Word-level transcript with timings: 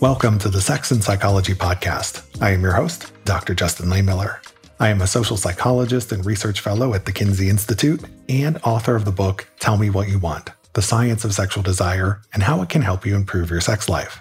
Welcome 0.00 0.38
to 0.38 0.48
the 0.48 0.62
Sex 0.62 0.92
and 0.92 1.04
Psychology 1.04 1.52
Podcast. 1.52 2.24
I 2.40 2.52
am 2.52 2.62
your 2.62 2.72
host, 2.72 3.12
Dr. 3.26 3.54
Justin 3.54 3.90
Lehmiller. 3.90 4.38
I 4.78 4.88
am 4.88 5.02
a 5.02 5.06
social 5.06 5.36
psychologist 5.36 6.10
and 6.10 6.24
research 6.24 6.60
fellow 6.60 6.94
at 6.94 7.04
the 7.04 7.12
Kinsey 7.12 7.50
Institute 7.50 8.02
and 8.26 8.56
author 8.64 8.96
of 8.96 9.04
the 9.04 9.12
book 9.12 9.46
Tell 9.58 9.76
Me 9.76 9.90
What 9.90 10.08
You 10.08 10.18
Want 10.18 10.52
The 10.72 10.80
Science 10.80 11.26
of 11.26 11.34
Sexual 11.34 11.64
Desire 11.64 12.22
and 12.32 12.42
How 12.42 12.62
It 12.62 12.70
Can 12.70 12.80
Help 12.80 13.04
You 13.04 13.14
Improve 13.14 13.50
Your 13.50 13.60
Sex 13.60 13.90
Life. 13.90 14.20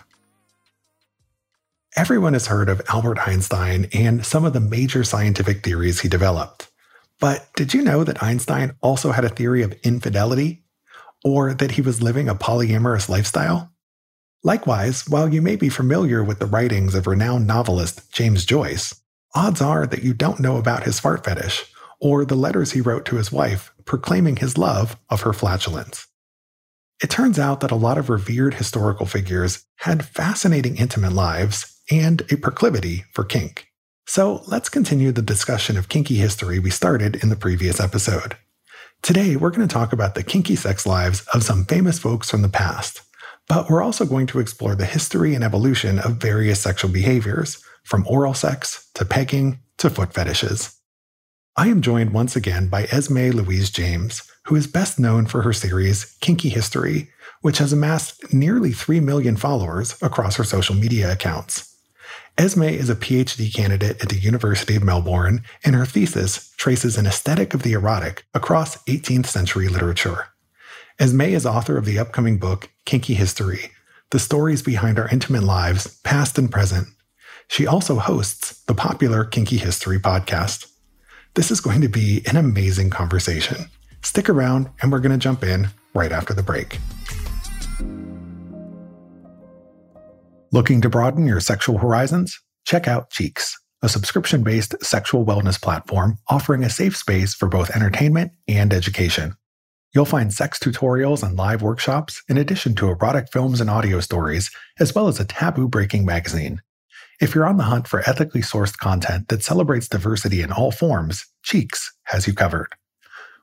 Everyone 1.95 2.33
has 2.33 2.47
heard 2.47 2.67
of 2.67 2.81
Albert 2.89 3.25
Einstein 3.25 3.87
and 3.93 4.25
some 4.25 4.43
of 4.43 4.51
the 4.51 4.59
major 4.59 5.05
scientific 5.05 5.63
theories 5.63 6.01
he 6.01 6.09
developed. 6.09 6.67
But 7.21 7.47
did 7.55 7.73
you 7.73 7.83
know 7.83 8.03
that 8.03 8.21
Einstein 8.21 8.73
also 8.81 9.13
had 9.13 9.23
a 9.23 9.29
theory 9.29 9.63
of 9.63 9.71
infidelity? 9.83 10.65
Or 11.23 11.53
that 11.53 11.71
he 11.71 11.81
was 11.81 12.01
living 12.01 12.27
a 12.27 12.35
polyamorous 12.35 13.07
lifestyle? 13.07 13.71
Likewise, 14.43 15.07
while 15.09 15.33
you 15.33 15.41
may 15.41 15.57
be 15.57 15.67
familiar 15.67 16.23
with 16.23 16.39
the 16.39 16.45
writings 16.45 16.95
of 16.95 17.07
renowned 17.07 17.45
novelist 17.45 18.09
James 18.13 18.45
Joyce, 18.45 18.95
odds 19.35 19.61
are 19.61 19.85
that 19.85 20.03
you 20.03 20.13
don't 20.13 20.39
know 20.39 20.55
about 20.55 20.83
his 20.83 20.99
fart 20.99 21.25
fetish 21.25 21.65
or 21.99 22.23
the 22.23 22.35
letters 22.35 22.71
he 22.71 22.79
wrote 22.79 23.05
to 23.05 23.17
his 23.17 23.33
wife 23.33 23.73
proclaiming 23.83 24.37
his 24.37 24.57
love 24.57 24.95
of 25.09 25.21
her 25.21 25.33
flatulence. 25.33 26.07
It 27.03 27.09
turns 27.09 27.37
out 27.37 27.59
that 27.59 27.71
a 27.71 27.75
lot 27.75 27.97
of 27.97 28.09
revered 28.09 28.53
historical 28.53 29.05
figures 29.05 29.65
had 29.77 30.05
fascinating 30.05 30.77
intimate 30.77 31.13
lives 31.13 31.77
and 31.91 32.21
a 32.31 32.37
proclivity 32.37 33.03
for 33.11 33.25
kink. 33.25 33.67
So 34.05 34.43
let's 34.47 34.69
continue 34.69 35.11
the 35.11 35.21
discussion 35.21 35.77
of 35.77 35.89
kinky 35.89 36.15
history 36.15 36.59
we 36.59 36.69
started 36.69 37.17
in 37.21 37.29
the 37.29 37.35
previous 37.35 37.79
episode. 37.81 38.37
Today, 39.01 39.35
we're 39.35 39.49
going 39.49 39.67
to 39.67 39.73
talk 39.73 39.91
about 39.91 40.15
the 40.15 40.23
kinky 40.23 40.55
sex 40.55 40.85
lives 40.85 41.25
of 41.33 41.43
some 41.43 41.65
famous 41.65 41.99
folks 41.99 42.29
from 42.29 42.41
the 42.41 42.49
past 42.49 43.01
but 43.49 43.69
we're 43.69 43.83
also 43.83 44.05
going 44.05 44.27
to 44.27 44.39
explore 44.39 44.75
the 44.75 44.85
history 44.85 45.35
and 45.35 45.43
evolution 45.43 45.99
of 45.99 46.21
various 46.21 46.61
sexual 46.61 46.91
behaviors, 46.91 47.61
from 47.83 48.05
oral 48.07 48.35
sex 48.35 48.89
to 48.93 49.03
pegging 49.03 49.59
to 49.79 49.89
foot 49.89 50.13
fetishes. 50.13 50.77
I 51.57 51.67
am 51.67 51.81
joined 51.81 52.13
once 52.13 52.35
again 52.35 52.67
by 52.67 52.83
Esme 52.83 53.31
Louise 53.31 53.71
James, 53.71 54.21
who 54.45 54.55
is 54.55 54.67
best 54.67 54.99
known 54.99 55.25
for 55.25 55.41
her 55.41 55.51
series 55.51 56.15
Kinky 56.21 56.49
History, 56.49 57.09
which 57.41 57.57
has 57.57 57.73
amassed 57.73 58.31
nearly 58.31 58.71
3 58.71 58.99
million 58.99 59.35
followers 59.35 59.97
across 60.01 60.35
her 60.35 60.43
social 60.43 60.75
media 60.75 61.11
accounts. 61.11 61.75
Esme 62.37 62.63
is 62.63 62.89
a 62.89 62.95
PhD 62.95 63.53
candidate 63.53 64.01
at 64.01 64.09
the 64.09 64.19
University 64.19 64.75
of 64.75 64.83
Melbourne, 64.83 65.43
and 65.65 65.75
her 65.75 65.85
thesis 65.85 66.53
traces 66.57 66.97
an 66.97 67.07
aesthetic 67.07 67.53
of 67.53 67.63
the 67.63 67.73
erotic 67.73 68.25
across 68.33 68.77
18th 68.83 69.25
century 69.25 69.67
literature. 69.67 70.27
Esme 70.99 71.21
is 71.21 71.45
author 71.45 71.77
of 71.77 71.85
the 71.85 71.97
upcoming 71.97 72.37
book, 72.39 72.69
Kinky 72.83 73.13
History 73.13 73.71
The 74.09 74.19
Stories 74.19 74.61
Behind 74.61 74.99
Our 74.99 75.07
Intimate 75.07 75.43
Lives, 75.43 75.97
Past 76.01 76.37
and 76.37 76.51
Present. 76.51 76.89
She 77.47 77.65
also 77.65 77.95
hosts 77.95 78.61
the 78.65 78.73
popular 78.73 79.23
Kinky 79.23 79.55
History 79.55 79.97
podcast. 79.97 80.69
This 81.35 81.51
is 81.51 81.61
going 81.61 81.79
to 81.79 81.87
be 81.87 82.21
an 82.25 82.35
amazing 82.35 82.89
conversation. 82.89 83.69
Stick 84.03 84.27
around, 84.27 84.71
and 84.81 84.91
we're 84.91 84.99
going 84.99 85.17
to 85.17 85.17
jump 85.17 85.41
in 85.41 85.69
right 85.93 86.11
after 86.11 86.33
the 86.33 86.43
break. 86.43 86.79
Looking 90.51 90.81
to 90.81 90.89
broaden 90.89 91.25
your 91.25 91.39
sexual 91.39 91.77
horizons? 91.77 92.37
Check 92.65 92.89
out 92.89 93.09
Cheex, 93.09 93.53
a 93.81 93.87
subscription 93.87 94.43
based 94.43 94.75
sexual 94.83 95.25
wellness 95.25 95.61
platform 95.61 96.17
offering 96.27 96.65
a 96.65 96.69
safe 96.69 96.97
space 96.97 97.33
for 97.33 97.47
both 97.47 97.69
entertainment 97.69 98.33
and 98.49 98.73
education. 98.73 99.37
You'll 99.93 100.05
find 100.05 100.31
sex 100.31 100.59
tutorials 100.59 101.23
and 101.23 101.35
live 101.35 101.63
workshops, 101.63 102.21
in 102.29 102.37
addition 102.37 102.75
to 102.75 102.89
erotic 102.89 103.27
films 103.31 103.59
and 103.59 103.71
audio 103.71 103.99
stories, 103.99 104.51
as 104.79 104.93
well 104.93 105.07
as 105.07 105.19
a 105.19 105.25
taboo 105.25 105.67
breaking 105.67 106.05
magazine. 106.05 106.61
If 107.19 107.33
you're 107.33 107.47
on 107.47 107.57
the 107.57 107.63
hunt 107.63 107.87
for 107.87 108.07
ethically 108.07 108.41
sourced 108.41 108.77
content 108.77 109.29
that 109.29 109.43
celebrates 109.43 109.87
diversity 109.87 110.41
in 110.41 110.51
all 110.51 110.71
forms, 110.71 111.25
Cheex 111.43 111.87
has 112.03 112.27
you 112.27 112.33
covered. 112.33 112.67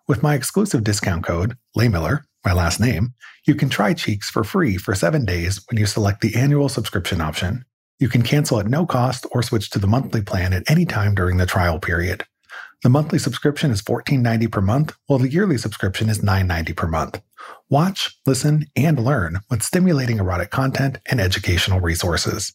With 0.06 0.22
my 0.22 0.34
exclusive 0.34 0.84
discount 0.84 1.24
code, 1.24 1.56
Lehmiller, 1.76 2.22
my 2.44 2.52
last 2.52 2.78
name, 2.78 3.14
you 3.44 3.56
can 3.56 3.68
try 3.68 3.92
Cheex 3.92 4.26
for 4.26 4.44
free 4.44 4.76
for 4.76 4.94
seven 4.94 5.24
days 5.24 5.60
when 5.68 5.80
you 5.80 5.86
select 5.86 6.20
the 6.20 6.36
annual 6.36 6.68
subscription 6.68 7.20
option. 7.20 7.64
You 7.98 8.08
can 8.08 8.22
cancel 8.22 8.60
at 8.60 8.68
no 8.68 8.86
cost 8.86 9.26
or 9.32 9.42
switch 9.42 9.68
to 9.70 9.80
the 9.80 9.88
monthly 9.88 10.22
plan 10.22 10.52
at 10.52 10.70
any 10.70 10.84
time 10.86 11.16
during 11.16 11.38
the 11.38 11.46
trial 11.46 11.80
period. 11.80 12.24
The 12.82 12.91
monthly 12.91 13.19
subscription 13.19 13.70
is 13.70 13.82
$14.90 13.82 14.53
per 14.53 14.60
month, 14.60 14.94
while 15.06 15.19
the 15.19 15.31
yearly 15.31 15.56
subscription 15.56 16.09
is 16.09 16.20
$9.90 16.20 16.76
per 16.76 16.87
month. 16.87 17.20
Watch, 17.70 18.16
listen, 18.26 18.66
and 18.76 19.03
learn 19.03 19.41
with 19.50 19.62
stimulating 19.62 20.19
erotic 20.19 20.50
content 20.50 20.98
and 21.06 21.20
educational 21.20 21.81
resources. 21.81 22.53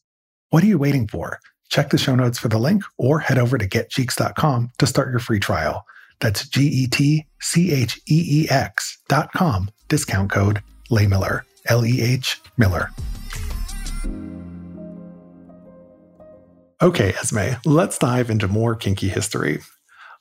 What 0.51 0.63
are 0.63 0.67
you 0.67 0.77
waiting 0.77 1.07
for? 1.07 1.39
Check 1.69 1.89
the 1.89 1.97
show 1.97 2.15
notes 2.15 2.37
for 2.37 2.49
the 2.49 2.59
link 2.59 2.83
or 2.97 3.19
head 3.19 3.37
over 3.39 3.57
to 3.57 3.67
getcheex.com 3.67 4.71
to 4.77 4.87
start 4.87 5.09
your 5.09 5.19
free 5.19 5.39
trial. 5.39 5.85
That's 6.19 6.47
G 6.47 6.67
E 6.67 6.87
T 6.87 7.25
C 7.39 7.71
H 7.71 7.99
E 8.07 8.43
E 8.43 8.49
X 8.49 8.99
dot 9.07 9.31
com, 9.33 9.71
discount 9.87 10.29
code 10.29 10.61
Lehmiller, 10.91 11.41
L 11.65 11.85
E 11.85 12.01
H 12.01 12.39
Miller. 12.57 12.91
Okay, 16.81 17.13
Esme, 17.13 17.57
let's 17.65 17.97
dive 17.97 18.29
into 18.29 18.47
more 18.47 18.75
kinky 18.75 19.07
history. 19.07 19.61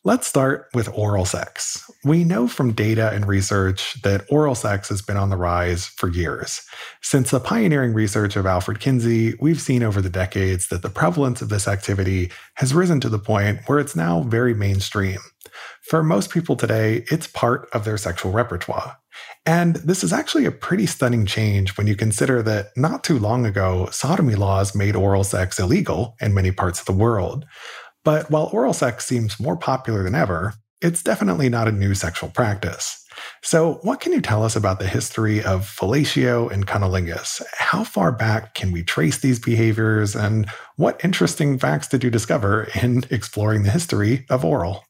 Let's 0.03 0.27
start 0.27 0.69
with 0.73 0.89
oral 0.97 1.27
sex. 1.27 1.85
We 2.07 2.25
know 2.25 2.49
from 2.49 2.73
data 2.73 3.11
and 3.11 3.29
research 3.29 4.01
that 4.01 4.25
oral 4.31 4.55
sex 4.55 4.89
has 4.89 5.03
been 5.03 5.19
on 5.19 5.29
the 5.29 5.37
rise 5.37 5.89
for 5.89 6.09
years. 6.09 6.63
Since 7.03 7.31
the 7.31 7.39
pioneering 7.39 7.93
research 7.93 8.35
of 8.35 8.47
Alfred 8.47 8.81
Kinsey, 8.81 9.35
we've 9.43 9.61
seen 9.61 9.83
over 9.83 10.01
the 10.01 10.09
decades 10.09 10.69
that 10.69 10.81
the 10.81 10.89
prevalence 10.89 11.43
of 11.43 11.51
this 11.51 11.69
activity 11.69 12.33
has 12.55 12.73
risen 12.73 12.99
to 13.01 13.11
the 13.11 13.19
point 13.19 13.61
where 13.67 13.79
it's 13.79 13.95
now 13.95 14.23
very 14.23 14.55
mainstream. 14.55 15.19
For 15.83 16.03
most 16.03 16.31
people 16.31 16.57
today, 16.57 17.05
it's 17.11 17.27
part 17.27 17.69
of 17.75 17.85
their 17.85 17.99
sexual 17.99 18.33
repertoire. 18.33 18.97
And 19.45 19.77
this 19.77 20.03
is 20.03 20.15
actually 20.15 20.47
a 20.47 20.51
pretty 20.51 20.87
stunning 20.87 21.27
change 21.27 21.77
when 21.77 21.87
you 21.87 21.97
consider 21.97 22.43
that 22.43 22.69
not 22.77 23.05
too 23.05 23.19
long 23.19 23.45
ago, 23.45 23.89
sodomy 23.91 24.35
laws 24.35 24.75
made 24.75 24.97
oral 24.97 25.25
sex 25.25 25.59
illegal 25.59 26.17
in 26.23 26.33
many 26.33 26.53
parts 26.53 26.81
of 26.81 26.87
the 26.87 26.93
world. 26.93 27.45
But 28.05 28.31
while 28.31 28.51
oral 28.53 28.73
sex 28.73 29.07
seems 29.07 29.39
more 29.39 29.57
popular 29.57 30.03
than 30.03 30.15
ever, 30.15 30.55
it's 30.81 31.03
definitely 31.03 31.49
not 31.49 31.69
a 31.69 31.73
new 31.73 31.95
sexual 31.95 32.31
practice. 32.31 33.05
So, 33.43 33.75
what 33.83 34.01
can 34.01 34.13
you 34.13 34.21
tell 34.21 34.43
us 34.43 34.57
about 34.57 34.79
the 34.79 34.87
history 34.87 35.43
of 35.43 35.67
fellatio 35.67 36.51
and 36.51 36.67
cunnilingus? 36.67 37.43
How 37.59 37.85
far 37.85 38.13
back 38.13 38.55
can 38.55 38.73
we 38.73 38.83
trace 38.83 39.19
these 39.19 39.39
behaviors, 39.39 40.17
and 40.17 40.49
what 40.77 41.05
interesting 41.05 41.59
facts 41.59 41.89
did 41.89 42.03
you 42.03 42.11
discover 42.11 42.69
in 42.81 43.05
exploring 43.11 43.63
the 43.63 43.71
history 43.71 44.25
of 44.31 44.45
oral? 44.45 44.85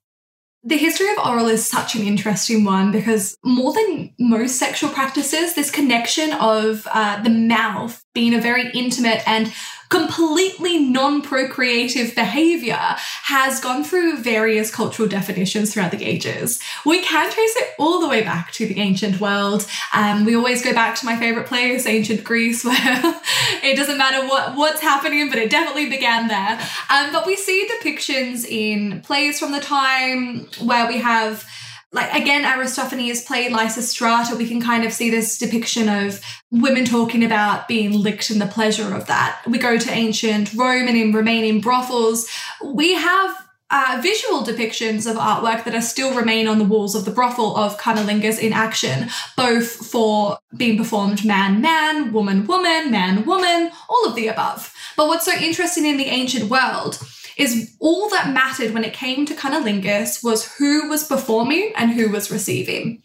The 0.62 0.76
history 0.76 1.08
of 1.10 1.18
oral 1.26 1.46
is 1.46 1.66
such 1.66 1.94
an 1.94 2.02
interesting 2.02 2.64
one 2.64 2.92
because 2.92 3.34
more 3.42 3.72
than 3.72 4.14
most 4.18 4.58
sexual 4.58 4.90
practices, 4.90 5.54
this 5.54 5.70
connection 5.70 6.34
of 6.34 6.86
uh, 6.92 7.22
the 7.22 7.30
mouth 7.30 8.04
being 8.14 8.34
a 8.34 8.40
very 8.40 8.70
intimate 8.72 9.26
and 9.26 9.50
completely 9.90 10.78
non 10.78 11.20
procreative 11.20 12.14
behavior 12.14 12.78
has 13.24 13.60
gone 13.60 13.84
through 13.84 14.18
various 14.18 14.72
cultural 14.74 15.08
definitions 15.08 15.74
throughout 15.74 15.90
the 15.90 16.04
ages. 16.04 16.60
We 16.86 17.02
can 17.02 17.30
trace 17.30 17.56
it 17.56 17.74
all 17.78 18.00
the 18.00 18.08
way 18.08 18.22
back 18.22 18.52
to 18.52 18.66
the 18.66 18.78
ancient 18.78 19.20
world. 19.20 19.66
Um, 19.92 20.24
we 20.24 20.34
always 20.34 20.64
go 20.64 20.72
back 20.72 20.94
to 21.00 21.06
my 21.06 21.16
favorite 21.16 21.46
place, 21.46 21.86
ancient 21.86 22.24
Greece, 22.24 22.64
where 22.70 23.20
it 23.62 23.76
doesn't 23.76 23.98
matter 23.98 24.26
what, 24.26 24.56
what's 24.56 24.80
happening, 24.80 25.28
but 25.28 25.38
it 25.38 25.50
definitely 25.50 25.90
began 25.90 26.28
there. 26.28 26.60
Um, 26.88 27.12
but 27.12 27.26
we 27.26 27.36
see 27.36 27.68
depictions 27.68 28.46
in 28.48 29.00
plays 29.02 29.40
from 29.40 29.52
the 29.52 29.60
time 29.60 30.46
where 30.60 30.86
we 30.86 30.98
have 30.98 31.44
like 31.92 32.12
again 32.14 32.44
aristophanes 32.44 33.22
played 33.22 33.52
lysistrata. 33.52 34.36
We 34.36 34.48
can 34.48 34.60
kind 34.60 34.84
of 34.84 34.92
see 34.92 35.10
this 35.10 35.38
depiction 35.38 35.88
of 35.88 36.20
women 36.50 36.84
talking 36.84 37.24
about 37.24 37.68
being 37.68 37.92
licked 37.92 38.30
and 38.30 38.40
the 38.40 38.46
pleasure 38.46 38.94
of 38.94 39.06
that. 39.06 39.42
We 39.46 39.58
go 39.58 39.76
to 39.76 39.90
ancient 39.90 40.54
rome 40.54 40.88
and 40.88 40.96
in 40.96 41.12
romanian 41.12 41.62
brothels. 41.62 42.28
We 42.64 42.94
have 42.94 43.36
uh, 43.72 44.00
visual 44.02 44.42
depictions 44.42 45.08
of 45.08 45.16
artwork 45.16 45.64
that 45.64 45.74
are 45.74 45.80
still 45.80 46.14
remain 46.14 46.48
on 46.48 46.58
the 46.58 46.64
walls 46.64 46.96
of 46.96 47.04
the 47.04 47.10
brothel 47.10 47.56
of 47.56 47.78
cunnilingus 47.78 48.38
in 48.38 48.52
action, 48.52 49.08
both 49.36 49.70
for 49.70 50.38
being 50.56 50.76
performed 50.76 51.24
man 51.24 51.60
man, 51.60 52.12
woman 52.12 52.46
woman, 52.46 52.90
man 52.90 53.24
woman, 53.24 53.70
all 53.88 54.06
of 54.06 54.14
the 54.14 54.28
above. 54.28 54.74
But 54.96 55.06
what's 55.06 55.24
so 55.24 55.32
interesting 55.32 55.86
in 55.86 55.96
the 55.96 56.06
ancient 56.06 56.50
world 56.50 57.00
is 57.40 57.74
all 57.80 58.10
that 58.10 58.32
mattered 58.32 58.74
when 58.74 58.84
it 58.84 58.92
came 58.92 59.24
to 59.24 59.34
cunnilingus 59.34 60.22
was 60.22 60.56
who 60.56 60.88
was 60.88 61.06
performing 61.06 61.72
and 61.74 61.90
who 61.92 62.10
was 62.10 62.30
receiving. 62.30 63.02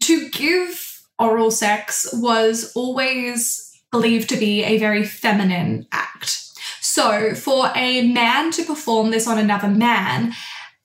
To 0.00 0.30
give 0.30 1.02
oral 1.18 1.50
sex 1.50 2.08
was 2.14 2.72
always 2.74 3.70
believed 3.90 4.30
to 4.30 4.36
be 4.36 4.64
a 4.64 4.78
very 4.78 5.04
feminine 5.04 5.86
act. 5.92 6.38
So, 6.80 7.34
for 7.34 7.70
a 7.76 8.10
man 8.10 8.50
to 8.52 8.64
perform 8.64 9.10
this 9.10 9.28
on 9.28 9.38
another 9.38 9.68
man, 9.68 10.32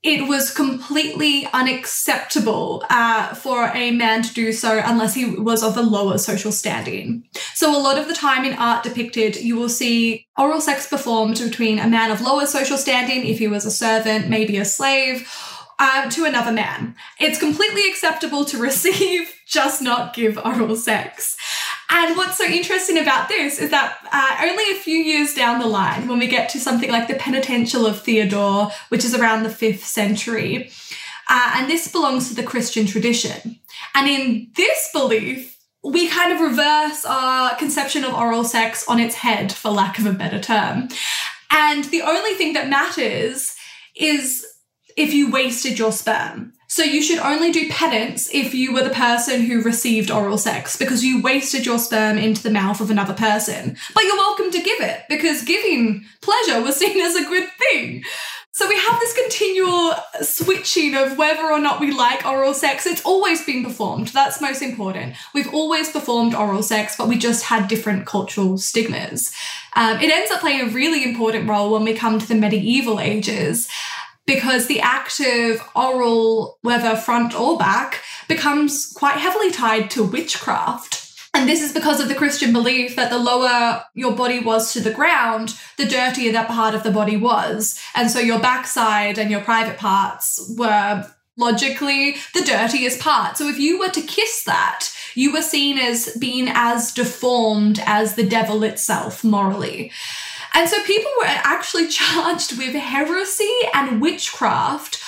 it 0.05 0.27
was 0.27 0.51
completely 0.51 1.47
unacceptable 1.51 2.85
uh, 2.91 3.33
for 3.33 3.71
a 3.73 3.89
man 3.89 4.21
to 4.21 4.31
do 4.35 4.53
so 4.53 4.79
unless 4.85 5.15
he 5.15 5.25
was 5.25 5.63
of 5.63 5.75
a 5.75 5.81
lower 5.81 6.19
social 6.19 6.51
standing. 6.51 7.23
So, 7.55 7.75
a 7.75 7.81
lot 7.81 7.97
of 7.97 8.07
the 8.07 8.13
time 8.13 8.45
in 8.45 8.53
art 8.53 8.83
depicted, 8.83 9.35
you 9.37 9.55
will 9.55 9.67
see 9.67 10.27
oral 10.37 10.61
sex 10.61 10.87
performed 10.87 11.39
between 11.39 11.79
a 11.79 11.87
man 11.87 12.11
of 12.11 12.21
lower 12.21 12.45
social 12.45 12.77
standing, 12.77 13.25
if 13.25 13.39
he 13.39 13.47
was 13.47 13.65
a 13.65 13.71
servant, 13.71 14.29
maybe 14.29 14.57
a 14.57 14.65
slave, 14.65 15.27
uh, 15.79 16.07
to 16.11 16.25
another 16.25 16.51
man. 16.51 16.95
It's 17.19 17.39
completely 17.39 17.89
acceptable 17.89 18.45
to 18.45 18.57
receive, 18.61 19.33
just 19.47 19.81
not 19.81 20.13
give 20.13 20.37
oral 20.37 20.75
sex. 20.75 21.35
And 21.89 22.17
what's 22.17 22.37
so 22.37 22.45
interesting 22.45 22.97
about 22.97 23.29
this 23.29 23.59
is 23.59 23.69
that 23.69 23.97
uh, 24.11 24.47
only 24.49 24.71
a 24.71 24.79
few 24.79 24.97
years 24.97 25.33
down 25.33 25.59
the 25.59 25.67
line, 25.67 26.07
when 26.07 26.19
we 26.19 26.27
get 26.27 26.49
to 26.49 26.59
something 26.59 26.89
like 26.89 27.07
the 27.07 27.15
Penitential 27.15 27.85
of 27.85 28.01
Theodore, 28.01 28.69
which 28.89 29.05
is 29.05 29.13
around 29.13 29.43
the 29.43 29.49
5th 29.49 29.79
century, 29.79 30.71
uh, 31.29 31.53
and 31.55 31.69
this 31.69 31.87
belongs 31.87 32.29
to 32.29 32.35
the 32.35 32.43
Christian 32.43 32.85
tradition. 32.85 33.59
And 33.93 34.09
in 34.09 34.51
this 34.55 34.89
belief, 34.93 35.57
we 35.83 36.07
kind 36.07 36.33
of 36.33 36.39
reverse 36.39 37.05
our 37.05 37.55
conception 37.55 38.03
of 38.03 38.13
oral 38.13 38.43
sex 38.43 38.87
on 38.87 38.99
its 38.99 39.15
head, 39.15 39.51
for 39.51 39.69
lack 39.69 39.99
of 39.99 40.05
a 40.05 40.13
better 40.13 40.39
term. 40.39 40.89
And 41.51 41.85
the 41.85 42.01
only 42.01 42.33
thing 42.33 42.53
that 42.53 42.69
matters 42.69 43.55
is 43.95 44.45
if 44.97 45.13
you 45.13 45.31
wasted 45.31 45.77
your 45.77 45.91
sperm. 45.91 46.53
So 46.75 46.83
you 46.83 47.01
should 47.01 47.19
only 47.19 47.53
do 47.53 47.69
penance 47.69 48.27
if 48.33 48.53
you 48.53 48.73
were 48.73 48.83
the 48.83 48.89
person 48.89 49.43
who 49.43 49.61
received 49.61 50.11
oral 50.11 50.37
sex 50.37 50.75
because 50.75 51.05
you 51.05 51.21
wasted 51.21 51.65
your 51.65 51.79
sperm 51.79 52.17
into 52.17 52.43
the 52.43 52.49
mouth 52.49 52.81
of 52.81 52.91
another 52.91 53.13
person. 53.13 53.77
But 53.93 54.03
you're 54.03 54.17
welcome 54.17 54.51
to 54.51 54.61
give 54.61 54.81
it 54.81 55.03
because 55.07 55.43
giving 55.43 56.03
pleasure 56.19 56.61
was 56.61 56.75
seen 56.79 56.99
as 56.99 57.15
a 57.15 57.23
good 57.23 57.47
thing. 57.57 58.03
So 58.51 58.67
we 58.67 58.77
have 58.77 58.99
this 58.99 59.13
continual 59.13 59.93
switching 60.21 60.95
of 60.95 61.17
whether 61.17 61.45
or 61.45 61.59
not 61.59 61.79
we 61.79 61.93
like 61.93 62.25
oral 62.25 62.53
sex. 62.53 62.85
It's 62.85 63.05
always 63.05 63.45
been 63.45 63.63
performed. 63.63 64.09
That's 64.09 64.41
most 64.41 64.61
important. 64.61 65.15
We've 65.33 65.53
always 65.53 65.89
performed 65.89 66.35
oral 66.35 66.61
sex, 66.61 66.97
but 66.97 67.07
we 67.07 67.17
just 67.17 67.43
had 67.43 67.69
different 67.69 68.05
cultural 68.05 68.57
stigmas. 68.57 69.33
Um, 69.77 69.99
it 70.01 70.11
ends 70.11 70.31
up 70.31 70.41
playing 70.41 70.69
a 70.69 70.71
really 70.73 71.03
important 71.05 71.49
role 71.49 71.71
when 71.71 71.85
we 71.85 71.93
come 71.93 72.19
to 72.19 72.27
the 72.27 72.35
medieval 72.35 72.99
ages 72.99 73.69
because 74.25 74.67
the 74.67 74.81
act 74.81 75.19
of 75.19 75.61
oral, 75.75 76.57
whether 76.61 76.95
front 76.95 77.39
or 77.39 77.57
back, 77.57 78.01
becomes 78.27 78.91
quite 78.93 79.17
heavily 79.17 79.51
tied 79.51 79.89
to 79.91 80.03
witchcraft. 80.03 81.01
And 81.33 81.49
this 81.49 81.61
is 81.61 81.73
because 81.73 81.99
of 81.99 82.07
the 82.07 82.15
Christian 82.15 82.53
belief 82.53 82.95
that 82.95 83.09
the 83.09 83.19
lower 83.19 83.83
your 83.93 84.15
body 84.15 84.39
was 84.39 84.71
to 84.71 84.79
the 84.79 84.93
ground, 84.93 85.53
the 85.77 85.85
dirtier 85.85 86.31
that 86.31 86.47
part 86.47 86.73
of 86.73 86.83
the 86.83 86.91
body 86.91 87.17
was. 87.17 87.79
And 87.93 88.09
so 88.09 88.19
your 88.19 88.39
backside 88.39 89.19
and 89.19 89.29
your 89.29 89.41
private 89.41 89.77
parts 89.77 90.53
were 90.57 91.05
logically 91.37 92.15
the 92.33 92.43
dirtiest 92.45 93.01
part. 93.01 93.37
So 93.37 93.49
if 93.49 93.59
you 93.59 93.79
were 93.79 93.89
to 93.89 94.01
kiss 94.01 94.45
that, 94.45 94.87
you 95.13 95.33
were 95.33 95.41
seen 95.41 95.77
as 95.77 96.15
being 96.17 96.47
as 96.49 96.93
deformed 96.93 97.81
as 97.85 98.15
the 98.15 98.25
devil 98.25 98.63
itself 98.63 99.23
morally. 99.23 99.91
And 100.55 100.69
so 100.69 100.81
people 100.83 101.11
were 101.19 101.25
actually 101.25 101.87
charged 101.89 102.57
with 102.57 102.73
heresy 102.73 103.53
and 103.73 104.01
witchcraft 104.01 105.03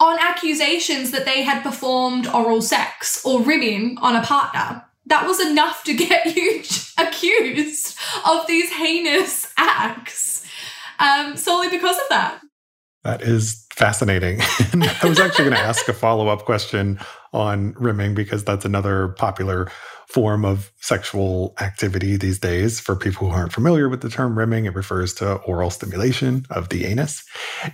on 0.00 0.18
accusations 0.18 1.10
that 1.10 1.26
they 1.26 1.42
had 1.42 1.62
performed 1.62 2.26
oral 2.26 2.62
sex 2.62 3.24
or 3.24 3.42
rimming 3.42 3.98
on 4.00 4.16
a 4.16 4.22
partner. 4.22 4.82
That 5.06 5.26
was 5.26 5.40
enough 5.40 5.84
to 5.84 5.94
get 5.94 6.34
you 6.36 6.62
accused 6.98 7.98
of 8.26 8.46
these 8.46 8.70
heinous 8.72 9.52
acts 9.58 10.46
um, 10.98 11.36
solely 11.36 11.68
because 11.68 11.96
of 11.96 12.04
that. 12.08 12.40
That 13.04 13.22
is 13.22 13.66
fascinating. 13.74 14.40
I 14.42 15.06
was 15.06 15.18
actually 15.18 15.46
going 15.46 15.56
to 15.56 15.62
ask 15.62 15.88
a 15.88 15.94
follow 15.94 16.28
up 16.28 16.44
question 16.44 16.98
on 17.32 17.72
rimming 17.78 18.14
because 18.14 18.44
that's 18.44 18.64
another 18.64 19.08
popular 19.08 19.70
form 20.10 20.44
of 20.44 20.72
sexual 20.80 21.54
activity 21.60 22.16
these 22.16 22.38
days. 22.38 22.80
For 22.80 22.96
people 22.96 23.30
who 23.30 23.34
aren't 23.34 23.52
familiar 23.52 23.88
with 23.88 24.00
the 24.00 24.10
term 24.10 24.36
rimming, 24.36 24.64
it 24.64 24.74
refers 24.74 25.14
to 25.14 25.34
oral 25.42 25.70
stimulation 25.70 26.46
of 26.50 26.68
the 26.68 26.84
anus. 26.84 27.22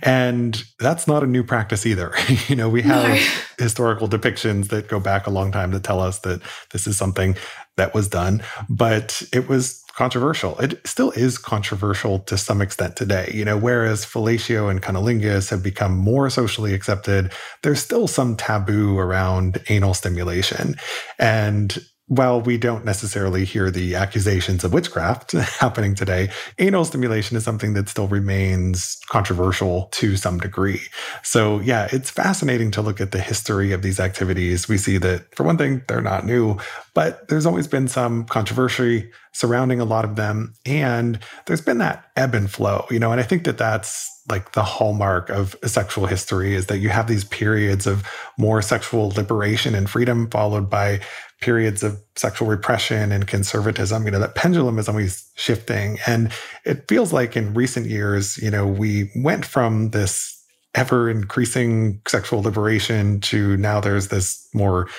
And 0.03 0.63
that's 0.79 1.07
not 1.07 1.23
a 1.23 1.27
new 1.27 1.43
practice 1.43 1.85
either. 1.85 2.13
you 2.47 2.55
know, 2.55 2.69
we 2.69 2.83
have 2.83 3.09
no. 3.09 3.27
historical 3.57 4.07
depictions 4.07 4.69
that 4.69 4.87
go 4.87 4.99
back 4.99 5.25
a 5.25 5.31
long 5.31 5.51
time 5.51 5.71
that 5.71 5.83
tell 5.83 5.99
us 5.99 6.19
that 6.19 6.41
this 6.71 6.85
is 6.85 6.95
something 6.95 7.35
that 7.75 7.93
was 7.93 8.07
done, 8.07 8.43
but 8.69 9.21
it 9.33 9.49
was 9.49 9.83
controversial. 9.93 10.57
It 10.59 10.85
still 10.85 11.09
is 11.11 11.39
controversial 11.39 12.19
to 12.19 12.37
some 12.37 12.61
extent 12.61 12.95
today. 12.95 13.31
You 13.33 13.45
know, 13.45 13.57
whereas 13.57 14.05
fellatio 14.05 14.69
and 14.69 14.79
cunnilingus 14.79 15.49
have 15.49 15.63
become 15.63 15.97
more 15.97 16.29
socially 16.29 16.75
accepted, 16.75 17.33
there's 17.63 17.81
still 17.81 18.07
some 18.07 18.35
taboo 18.35 18.99
around 18.99 19.59
anal 19.69 19.95
stimulation. 19.95 20.75
And 21.17 21.79
while 22.07 22.41
we 22.41 22.57
don't 22.57 22.85
necessarily 22.85 23.43
hear 23.43 23.69
the 23.69 23.95
accusations 23.95 24.63
of 24.63 24.73
witchcraft 24.73 25.31
happening 25.59 25.93
today, 25.93 26.29
anal 26.57 26.85
stimulation 26.85 27.35
is 27.35 27.43
something 27.43 27.73
that 27.73 27.89
still 27.89 28.07
remains 28.07 28.97
controversial 29.09 29.89
to 29.91 30.15
some 30.15 30.37
degree. 30.37 30.81
So, 31.21 31.59
yeah, 31.59 31.89
it's 31.91 32.09
fascinating 32.09 32.71
to 32.71 32.81
look 32.81 33.01
at 33.01 33.11
the 33.11 33.19
history 33.19 33.73
of 33.73 33.81
these 33.81 33.99
activities. 33.99 34.69
We 34.69 34.77
see 34.77 34.97
that, 34.99 35.35
for 35.35 35.43
one 35.43 35.57
thing, 35.57 35.83
they're 35.87 36.01
not 36.01 36.25
new, 36.25 36.57
but 36.93 37.27
there's 37.27 37.45
always 37.45 37.67
been 37.67 37.89
some 37.89 38.25
controversy 38.25 39.11
surrounding 39.37 39.79
a 39.79 39.85
lot 39.85 40.03
of 40.03 40.15
them. 40.15 40.55
And 40.65 41.19
there's 41.45 41.61
been 41.61 41.77
that 41.77 42.05
ebb 42.15 42.33
and 42.33 42.49
flow, 42.49 42.85
you 42.89 42.97
know, 42.97 43.11
and 43.11 43.21
I 43.21 43.23
think 43.23 43.43
that 43.43 43.59
that's 43.59 44.09
like 44.27 44.53
the 44.53 44.63
hallmark 44.63 45.29
of 45.29 45.55
sexual 45.63 46.07
history 46.07 46.55
is 46.55 46.65
that 46.65 46.79
you 46.79 46.89
have 46.89 47.07
these 47.07 47.23
periods 47.23 47.85
of 47.85 48.03
more 48.37 48.63
sexual 48.63 49.09
liberation 49.09 49.75
and 49.75 49.87
freedom 49.89 50.27
followed 50.31 50.71
by 50.71 50.99
periods 51.39 51.83
of 51.83 52.01
sexual 52.15 52.47
repression 52.47 53.11
and 53.11 53.27
conservatism 53.27 54.05
you 54.05 54.11
know 54.11 54.19
that 54.19 54.33
pendulum 54.33 54.79
is 54.79 54.89
always 54.89 55.29
shifting 55.35 55.99
and 56.07 56.31
it 56.65 56.87
feels 56.87 57.13
like 57.13 57.37
in 57.37 57.53
recent 57.53 57.85
years 57.85 58.39
you 58.39 58.49
know 58.49 58.65
we 58.65 59.11
went 59.15 59.45
from 59.45 59.91
this 59.91 60.43
ever 60.73 61.09
increasing 61.09 62.01
sexual 62.07 62.41
liberation 62.41 63.21
to 63.21 63.55
now 63.57 63.79
there's 63.79 64.07
this 64.07 64.49
more 64.53 64.89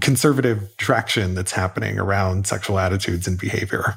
conservative 0.00 0.76
traction 0.76 1.34
that's 1.34 1.52
happening 1.52 1.98
around 1.98 2.46
sexual 2.46 2.78
attitudes 2.78 3.26
and 3.26 3.38
behavior 3.38 3.96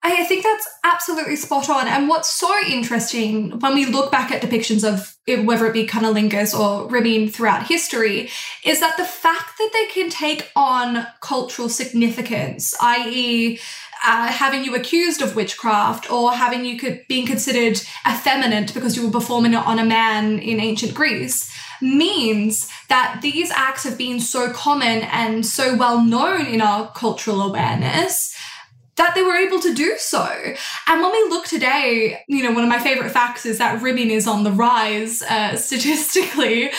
I 0.00 0.24
think 0.24 0.44
that's 0.44 0.68
absolutely 0.84 1.36
spot 1.36 1.68
on. 1.68 1.88
And 1.88 2.08
what's 2.08 2.28
so 2.28 2.54
interesting 2.66 3.58
when 3.58 3.74
we 3.74 3.84
look 3.86 4.12
back 4.12 4.30
at 4.30 4.40
depictions 4.40 4.84
of 4.84 5.16
it, 5.26 5.44
whether 5.44 5.66
it 5.66 5.72
be 5.72 5.86
cunnilingus 5.86 6.58
or 6.58 6.88
rimming 6.88 7.30
throughout 7.30 7.66
history, 7.66 8.30
is 8.64 8.78
that 8.80 8.96
the 8.96 9.04
fact 9.04 9.58
that 9.58 9.70
they 9.72 9.86
can 9.86 10.08
take 10.08 10.50
on 10.54 11.06
cultural 11.20 11.68
significance, 11.68 12.74
i.e., 12.80 13.58
uh, 14.06 14.28
having 14.28 14.64
you 14.64 14.76
accused 14.76 15.20
of 15.20 15.34
witchcraft 15.34 16.08
or 16.10 16.32
having 16.32 16.64
you 16.64 16.78
could, 16.78 17.04
being 17.08 17.26
considered 17.26 17.80
effeminate 18.08 18.72
because 18.72 18.96
you 18.96 19.04
were 19.04 19.10
performing 19.10 19.54
it 19.54 19.66
on 19.66 19.80
a 19.80 19.84
man 19.84 20.38
in 20.38 20.60
ancient 20.60 20.94
Greece 20.94 21.52
means 21.80 22.68
that 22.88 23.20
these 23.22 23.50
acts 23.50 23.84
have 23.84 23.98
been 23.98 24.20
so 24.20 24.52
common 24.52 25.02
and 25.02 25.44
so 25.44 25.76
well 25.76 26.02
known 26.04 26.46
in 26.46 26.60
our 26.60 26.90
cultural 26.92 27.42
awareness 27.42 28.34
that 28.98 29.14
they 29.14 29.22
were 29.22 29.36
able 29.36 29.60
to 29.60 29.72
do 29.72 29.96
so. 29.98 30.26
And 30.86 31.00
when 31.00 31.12
we 31.12 31.22
look 31.30 31.46
today, 31.46 32.22
you 32.28 32.42
know, 32.42 32.52
one 32.52 32.62
of 32.62 32.68
my 32.68 32.78
favorite 32.78 33.10
facts 33.10 33.46
is 33.46 33.58
that 33.58 33.80
rimming 33.80 34.10
is 34.10 34.26
on 34.26 34.44
the 34.44 34.52
rise 34.52 35.22
uh, 35.22 35.56
statistically. 35.68 36.70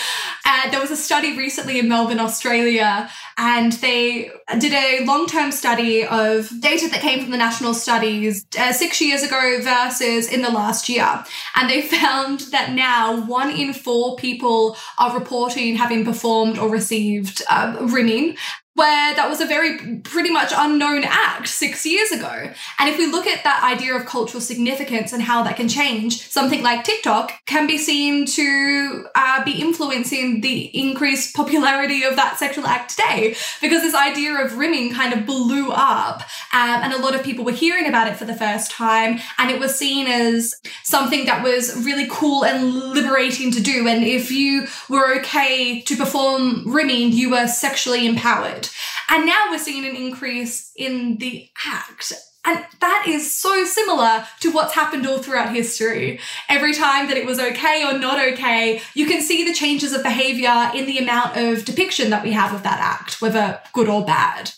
And 0.46 0.72
there 0.72 0.80
was 0.80 0.90
a 0.90 0.96
study 0.96 1.36
recently 1.36 1.78
in 1.78 1.88
Melbourne, 1.88 2.20
Australia, 2.20 3.10
and 3.38 3.72
they 3.74 4.30
did 4.58 4.72
a 4.72 5.04
long 5.04 5.26
term 5.26 5.50
study 5.50 6.04
of 6.04 6.50
data 6.60 6.88
that 6.88 7.00
came 7.00 7.22
from 7.22 7.30
the 7.30 7.38
national 7.38 7.72
studies 7.74 8.46
uh, 8.58 8.72
six 8.72 9.00
years 9.00 9.22
ago 9.22 9.58
versus 9.62 10.30
in 10.30 10.42
the 10.42 10.50
last 10.50 10.88
year. 10.88 11.24
And 11.56 11.70
they 11.70 11.82
found 11.96 12.40
that 12.52 12.72
now 12.72 13.24
one 13.24 13.50
in 13.50 13.72
four 13.72 14.16
people 14.16 14.76
are 14.98 15.18
reporting 15.18 15.76
having 15.76 16.04
performed 16.04 16.58
or 16.58 16.68
received 16.68 17.42
uh, 17.48 17.76
rimming 17.80 18.36
where 18.74 19.14
that 19.14 19.28
was 19.28 19.40
a 19.40 19.46
very 19.46 19.98
pretty 19.98 20.30
much 20.30 20.52
unknown 20.56 21.02
act 21.04 21.48
six 21.48 21.84
years 21.84 22.12
ago. 22.12 22.50
And 22.78 22.88
if 22.88 22.98
we 22.98 23.06
look 23.06 23.26
at 23.26 23.42
that 23.44 23.62
idea 23.64 23.94
of 23.94 24.06
cultural 24.06 24.40
significance 24.40 25.12
and 25.12 25.22
how 25.22 25.42
that 25.42 25.56
can 25.56 25.68
change, 25.68 26.26
something 26.28 26.62
like 26.62 26.84
TikTok 26.84 27.32
can 27.46 27.66
be 27.66 27.78
seen 27.78 28.26
to 28.26 29.06
uh, 29.14 29.44
be 29.44 29.60
influencing 29.60 30.40
the 30.40 30.70
increased 30.78 31.34
popularity 31.34 32.04
of 32.04 32.16
that 32.16 32.38
sexual 32.38 32.66
act 32.66 32.90
today 32.90 33.34
because 33.60 33.82
this 33.82 33.94
idea 33.94 34.34
of 34.34 34.56
rimming 34.56 34.94
kind 34.94 35.12
of 35.12 35.26
blew 35.26 35.72
up 35.72 36.22
um, 36.52 36.80
and 36.82 36.92
a 36.92 36.98
lot 36.98 37.14
of 37.14 37.24
people 37.24 37.44
were 37.44 37.52
hearing 37.52 37.86
about 37.86 38.06
it 38.06 38.16
for 38.16 38.24
the 38.24 38.34
first 38.34 38.70
time 38.70 39.18
and 39.38 39.50
it 39.50 39.58
was 39.58 39.76
seen 39.76 40.06
as 40.06 40.54
something 40.84 41.26
that 41.26 41.42
was 41.42 41.84
really 41.84 42.06
cool 42.08 42.44
and 42.44 42.74
liberating 42.74 43.50
to 43.50 43.60
do. 43.60 43.88
And 43.88 44.04
if 44.04 44.30
you 44.30 44.66
were 44.88 45.18
okay 45.18 45.80
to 45.82 45.96
perform 45.96 46.72
rimming, 46.72 47.12
you 47.12 47.30
were 47.30 47.46
sexually 47.46 48.06
empowered. 48.06 48.59
And 49.08 49.26
now 49.26 49.46
we're 49.50 49.58
seeing 49.58 49.84
an 49.84 49.96
increase 49.96 50.72
in 50.76 51.18
the 51.18 51.48
act. 51.66 52.12
And 52.44 52.64
that 52.80 53.04
is 53.06 53.34
so 53.34 53.64
similar 53.64 54.26
to 54.40 54.50
what's 54.50 54.74
happened 54.74 55.06
all 55.06 55.18
throughout 55.18 55.54
history. 55.54 56.20
Every 56.48 56.72
time 56.72 57.08
that 57.08 57.18
it 57.18 57.26
was 57.26 57.38
okay 57.38 57.84
or 57.84 57.98
not 57.98 58.18
okay, 58.32 58.80
you 58.94 59.06
can 59.06 59.20
see 59.20 59.44
the 59.44 59.52
changes 59.52 59.92
of 59.92 60.02
behavior 60.02 60.70
in 60.74 60.86
the 60.86 60.98
amount 60.98 61.36
of 61.36 61.64
depiction 61.66 62.10
that 62.10 62.24
we 62.24 62.32
have 62.32 62.54
of 62.54 62.62
that 62.62 62.80
act, 62.80 63.20
whether 63.20 63.60
good 63.74 63.88
or 63.88 64.04
bad. 64.04 64.52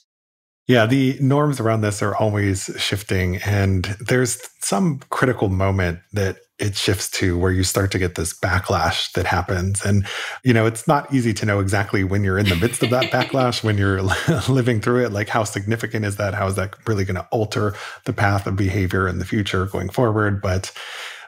Yeah, 0.68 0.87
the 0.87 1.18
norms 1.21 1.59
around 1.59 1.80
this 1.80 2.02
are 2.02 2.14
always 2.14 2.71
shifting. 2.78 3.37
And 3.38 3.85
there's 3.99 4.40
some 4.61 5.00
critical 5.11 5.49
moment 5.49 5.99
that 6.12 6.38
it 6.62 6.76
shifts 6.76 7.11
to 7.11 7.37
where 7.37 7.50
you 7.50 7.64
start 7.64 7.90
to 7.90 7.99
get 7.99 8.14
this 8.14 8.33
backlash 8.33 9.11
that 9.12 9.26
happens. 9.26 9.85
And, 9.85 10.07
you 10.45 10.54
know, 10.54 10.64
it's 10.64 10.87
not 10.87 11.12
easy 11.12 11.35
to 11.35 11.45
know 11.45 11.59
exactly 11.59 12.04
when 12.04 12.23
you're 12.23 12.38
in 12.38 12.49
the 12.49 12.54
midst 12.54 12.85
of 12.85 12.90
that 12.90 13.04
backlash, 13.12 13.64
when 13.64 13.76
you're 13.76 14.00
living 14.49 14.81
through 14.81 15.04
it. 15.04 15.12
Like, 15.12 15.28
how 15.28 15.42
significant 15.42 16.04
is 16.04 16.16
that? 16.16 16.35
How 16.35 16.47
is 16.47 16.54
that 16.54 16.76
really 16.87 17.04
going 17.04 17.16
to 17.16 17.26
alter 17.33 17.75
the 18.04 18.12
path 18.12 18.47
of 18.47 18.54
behavior 18.54 19.09
in 19.09 19.19
the 19.19 19.25
future 19.25 19.66
going 19.66 19.88
forward? 19.88 20.40
But 20.40 20.73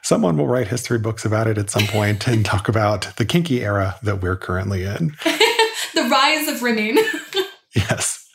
someone 0.03 0.37
will 0.37 0.47
write 0.47 0.69
history 0.69 0.99
books 0.99 1.25
about 1.25 1.47
it 1.47 1.57
at 1.57 1.69
some 1.69 1.85
point 1.87 2.27
and 2.29 2.45
talk 2.45 2.69
about 2.69 3.13
the 3.17 3.25
kinky 3.25 3.61
era 3.61 3.97
that 4.03 4.21
we're 4.21 4.37
currently 4.37 4.85
in. 4.85 5.17
the 5.93 6.07
rise 6.09 6.47
of 6.47 6.63
rimming. 6.63 6.97
yes. 7.75 8.25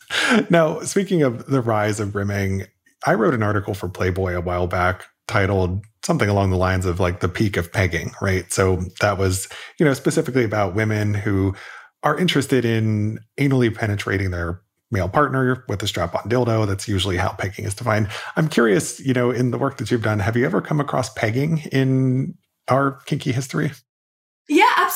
Now, 0.51 0.81
speaking 0.81 1.23
of 1.23 1.47
the 1.47 1.63
rise 1.63 1.99
of 1.99 2.15
rimming, 2.15 2.67
I 3.07 3.15
wrote 3.15 3.33
an 3.33 3.43
article 3.43 3.73
for 3.73 3.89
Playboy 3.89 4.35
a 4.35 4.43
while 4.43 4.67
back 4.67 5.07
titled 5.31 5.85
something 6.03 6.29
along 6.29 6.51
the 6.51 6.57
lines 6.57 6.85
of 6.85 6.99
like 6.99 7.21
the 7.21 7.29
peak 7.29 7.57
of 7.57 7.73
pegging, 7.73 8.13
right? 8.21 8.53
So 8.53 8.83
that 9.01 9.17
was, 9.17 9.49
you 9.79 9.87
know, 9.87 9.95
specifically 9.95 10.45
about 10.45 10.75
women 10.75 11.15
who 11.15 11.55
are 12.03 12.19
interested 12.19 12.65
in 12.65 13.21
anally 13.39 13.73
penetrating 13.73 14.33
their 14.33 14.61
male 14.91 15.09
partner 15.09 15.65
with 15.69 15.83
a 15.85 15.87
strap 15.87 16.15
on 16.17 16.23
dildo. 16.23 16.67
That's 16.67 16.89
usually 16.89 17.17
how 17.17 17.31
pegging 17.31 17.65
is 17.65 17.75
defined. 17.75 18.09
I'm 18.35 18.49
curious, 18.49 18.99
you 18.99 19.15
know, 19.15 19.31
in 19.31 19.53
the 19.53 19.59
work 19.59 19.77
that 19.77 19.91
you've 19.91 20.03
done, 20.03 20.19
have 20.19 20.37
you 20.37 20.45
ever 20.45 20.61
come 20.61 20.81
across 20.81 21.13
pegging 21.13 21.59
in 21.71 22.35
our 22.69 22.99
kinky 23.07 23.31
history? 23.31 23.71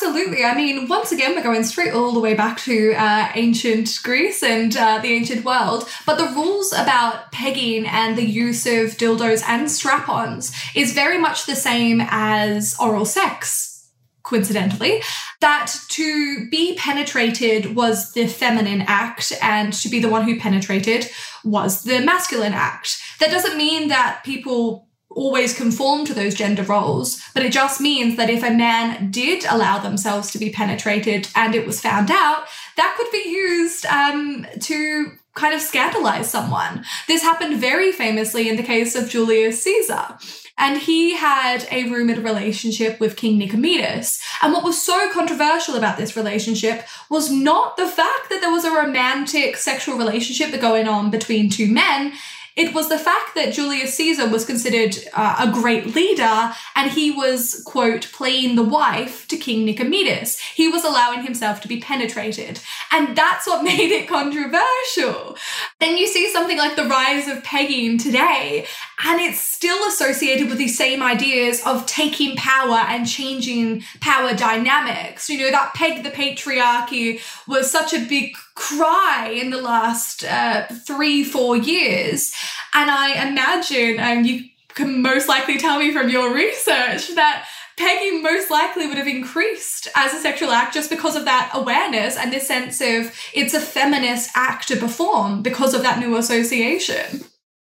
Absolutely. 0.04 0.44
I 0.44 0.54
mean, 0.54 0.87
once 0.87 1.12
again, 1.12 1.34
we're 1.34 1.42
going 1.42 1.64
straight 1.64 1.94
all 1.94 2.12
the 2.12 2.20
way 2.20 2.34
back 2.34 2.61
to 2.61 2.92
uh, 2.92 3.30
ancient 3.34 3.99
Greece 4.02 4.42
and 4.42 4.76
uh, 4.76 4.99
the 4.99 5.08
ancient 5.08 5.46
world. 5.46 5.88
But 6.04 6.18
the 6.18 6.26
rules 6.26 6.75
about 6.75 7.32
pegging 7.32 7.87
and 7.87 8.14
the 8.14 8.23
use 8.23 8.66
of 8.66 8.99
dildos 8.99 9.42
and 9.49 9.70
strap 9.70 10.06
ons 10.11 10.54
is 10.75 10.92
very 10.92 11.16
much 11.16 11.46
the 11.46 11.56
same 11.56 12.02
as 12.11 12.76
oral 12.78 13.06
sex 13.06 13.88
coincidentally, 14.25 15.02
that 15.40 15.75
to 15.88 16.49
be 16.50 16.75
penetrated 16.76 17.75
was 17.75 18.12
the 18.12 18.26
feminine 18.26 18.82
act 18.87 19.32
and 19.42 19.73
to 19.73 19.88
be 19.88 20.00
the 20.00 20.08
one 20.08 20.25
who 20.25 20.38
penetrated 20.38 21.11
was 21.44 21.82
the 21.84 22.00
masculine 22.00 22.54
act. 22.54 22.99
That 23.20 23.30
doesn't 23.30 23.56
mean 23.56 23.88
that 23.88 24.23
people 24.25 24.88
always 25.14 25.56
conform 25.56 26.04
to 26.06 26.14
those 26.14 26.35
gender 26.35 26.62
roles, 26.62 27.23
but 27.35 27.44
it 27.44 27.52
just 27.52 27.80
means 27.80 28.16
that 28.16 28.30
if 28.30 28.42
a 28.42 28.50
man 28.50 29.11
did 29.11 29.44
allow 29.44 29.78
themselves 29.78 30.30
to 30.33 30.38
be 30.38 30.50
penetrated 30.50 31.28
and 31.35 31.54
it 31.54 31.66
was 31.66 31.80
found 31.80 32.11
out, 32.11 32.44
that 32.76 32.94
could 32.97 33.11
be 33.11 33.28
used 33.28 33.87
um, 33.87 34.47
to 34.61 35.12
kind 35.35 35.54
of 35.54 35.61
scandalize 35.61 36.30
someone. 36.30 36.85
This 37.09 37.23
happened 37.23 37.61
very 37.61 37.92
famously 37.92 38.49
in 38.49 38.56
the 38.56 38.62
case 38.62 38.94
of 38.94 39.09
Julius 39.09 39.62
Caesar. 39.62 40.18
And 40.56 40.78
he 40.80 41.16
had 41.16 41.66
a 41.73 41.90
rumored 41.90 42.18
relationship 42.18 43.00
with 43.00 43.16
King 43.16 43.40
Nicomedes. 43.40 44.23
And 44.40 44.52
what 44.52 44.62
was 44.62 44.80
so 44.80 45.11
controversial 45.12 45.75
about 45.75 45.97
this 45.97 46.16
relationship 46.16 46.85
was 47.11 47.28
not 47.28 47.76
the 47.76 47.88
fact 47.88 48.30
that 48.30 48.40
there 48.40 48.52
was 48.52 48.64
a 48.64 48.71
romantic 48.71 49.56
sexual 49.56 49.99
relationship 49.99 50.59
going 50.61 50.87
on 50.87 51.11
between 51.11 51.50
two 51.50 51.66
men. 51.66 52.12
It 52.56 52.73
was 52.73 52.88
the 52.88 52.99
fact 52.99 53.34
that 53.34 53.52
Julius 53.52 53.94
Caesar 53.94 54.28
was 54.28 54.44
considered 54.44 54.96
uh, 55.12 55.37
a 55.40 55.52
great 55.52 55.94
leader 55.94 56.52
and 56.76 56.90
he 56.90 57.11
was, 57.11 57.62
quote, 57.66 58.08
playing 58.12 58.54
the 58.54 58.62
wife 58.62 59.26
to 59.28 59.37
King 59.37 59.66
Nicomedes. 59.66 60.38
He 60.54 60.68
was 60.68 60.84
allowing 60.84 61.25
himself 61.25 61.61
to 61.62 61.68
be 61.68 61.80
penetrated. 61.80 62.61
And 62.92 63.16
that's 63.16 63.49
what 63.49 63.64
made 63.64 63.90
it 63.90 64.08
controversial. 64.08 65.37
Then 65.80 65.96
you 65.96 66.06
see 66.06 66.30
something 66.30 66.56
like 66.56 66.76
the 66.76 66.87
rise 66.87 67.26
of 67.26 67.42
pegging 67.42 67.99
today, 67.99 68.66
and 69.04 69.20
it's 69.20 69.38
still 69.38 69.87
associated 69.87 70.49
with 70.49 70.56
these 70.56 70.76
same 70.76 71.02
ideas 71.02 71.62
of 71.66 71.84
taking 71.84 72.37
power 72.37 72.78
and 72.88 73.06
changing 73.06 73.82
power 74.00 74.34
dynamics. 74.34 75.28
You 75.28 75.40
know, 75.40 75.50
that 75.50 75.75
peg 75.75 76.02
the 76.02 76.11
patriarchy 76.11 77.20
was 77.46 77.70
such 77.70 77.92
a 77.92 78.04
big 78.06 78.34
cry 78.54 79.28
in 79.28 79.50
the 79.50 79.61
last 79.61 80.25
uh, 80.25 80.66
three, 80.87 81.23
four 81.23 81.56
years. 81.56 82.32
And 82.73 82.90
I 82.90 83.28
imagine, 83.28 84.00
and 84.00 84.26
you 84.26 84.44
can 84.68 85.02
most 85.02 85.28
likely 85.28 85.58
tell 85.58 85.78
me 85.78 85.92
from 85.92 86.08
your 86.08 86.34
research, 86.34 87.14
that 87.14 87.46
pegging 87.76 88.23
most 88.23 88.50
likely 88.50 88.87
would 88.87 88.96
have 88.96 89.06
increased 89.06 89.88
as 89.94 90.14
a 90.14 90.20
sexual 90.20 90.50
act 90.50 90.73
just 90.73 90.88
because 90.88 91.16
of 91.16 91.26
that 91.26 91.50
awareness 91.52 92.16
and 92.16 92.32
this 92.32 92.46
sense 92.46 92.80
of 92.80 93.12
it's 93.34 93.52
a 93.52 93.61
feminist 93.61 94.30
act 94.34 94.68
to 94.68 94.76
perform 94.76 95.42
because 95.42 95.75
of 95.75 95.82
that 95.82 95.99
new 95.99 96.16
association. 96.16 97.25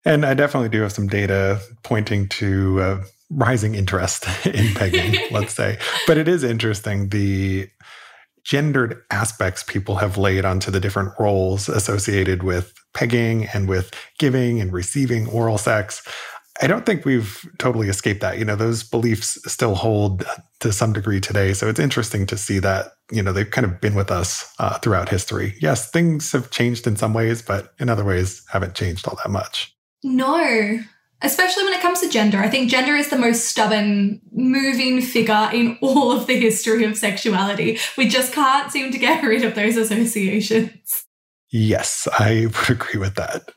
And 0.05 0.25
I 0.25 0.33
definitely 0.33 0.69
do 0.69 0.81
have 0.81 0.91
some 0.91 1.07
data 1.07 1.61
pointing 1.83 2.27
to 2.29 2.81
uh, 2.81 3.03
rising 3.29 3.75
interest 3.75 4.25
in 4.45 4.73
pegging, 4.75 5.15
let's 5.31 5.53
say. 5.53 5.77
But 6.07 6.17
it 6.17 6.27
is 6.27 6.43
interesting 6.43 7.09
the 7.09 7.69
gendered 8.43 9.01
aspects 9.09 9.63
people 9.63 9.95
have 9.95 10.17
laid 10.17 10.43
onto 10.43 10.69
the 10.69 10.79
different 10.79 11.13
roles 11.17 11.69
associated 11.69 12.43
with 12.43 12.73
pegging 12.93 13.47
and 13.53 13.69
with 13.69 13.91
giving 14.19 14.59
and 14.59 14.73
receiving 14.73 15.27
oral 15.27 15.57
sex. 15.57 16.05
I 16.61 16.67
don't 16.67 16.85
think 16.85 17.03
we've 17.03 17.49
totally 17.57 17.89
escaped 17.89 18.21
that. 18.21 18.37
You 18.37 18.45
know, 18.45 18.55
those 18.55 18.83
beliefs 18.83 19.39
still 19.51 19.75
hold 19.75 20.23
to 20.59 20.71
some 20.71 20.93
degree 20.93 21.19
today. 21.19 21.53
So 21.53 21.67
it's 21.67 21.79
interesting 21.79 22.27
to 22.27 22.37
see 22.37 22.59
that, 22.59 22.91
you 23.11 23.23
know, 23.23 23.33
they've 23.33 23.49
kind 23.49 23.65
of 23.65 23.81
been 23.81 23.95
with 23.95 24.11
us 24.11 24.53
uh, 24.59 24.77
throughout 24.79 25.09
history. 25.09 25.55
Yes, 25.61 25.89
things 25.89 26.31
have 26.31 26.51
changed 26.51 26.85
in 26.85 26.95
some 26.95 27.13
ways, 27.13 27.41
but 27.41 27.73
in 27.79 27.89
other 27.89 28.05
ways 28.05 28.43
haven't 28.51 28.75
changed 28.75 29.07
all 29.07 29.17
that 29.23 29.31
much. 29.31 29.72
No, 30.03 30.79
especially 31.21 31.63
when 31.63 31.73
it 31.73 31.81
comes 31.81 32.01
to 32.01 32.09
gender. 32.09 32.37
I 32.37 32.49
think 32.49 32.69
gender 32.69 32.95
is 32.95 33.09
the 33.09 33.17
most 33.17 33.45
stubborn, 33.45 34.21
moving 34.31 35.01
figure 35.01 35.49
in 35.53 35.77
all 35.81 36.11
of 36.11 36.27
the 36.27 36.39
history 36.39 36.83
of 36.83 36.97
sexuality. 36.97 37.79
We 37.97 38.07
just 38.07 38.33
can't 38.33 38.71
seem 38.71 38.91
to 38.91 38.97
get 38.97 39.23
rid 39.23 39.43
of 39.43 39.55
those 39.55 39.77
associations. 39.77 41.05
Yes, 41.51 42.07
I 42.19 42.47
would 42.47 42.69
agree 42.69 42.99
with 42.99 43.15
that. 43.15 43.49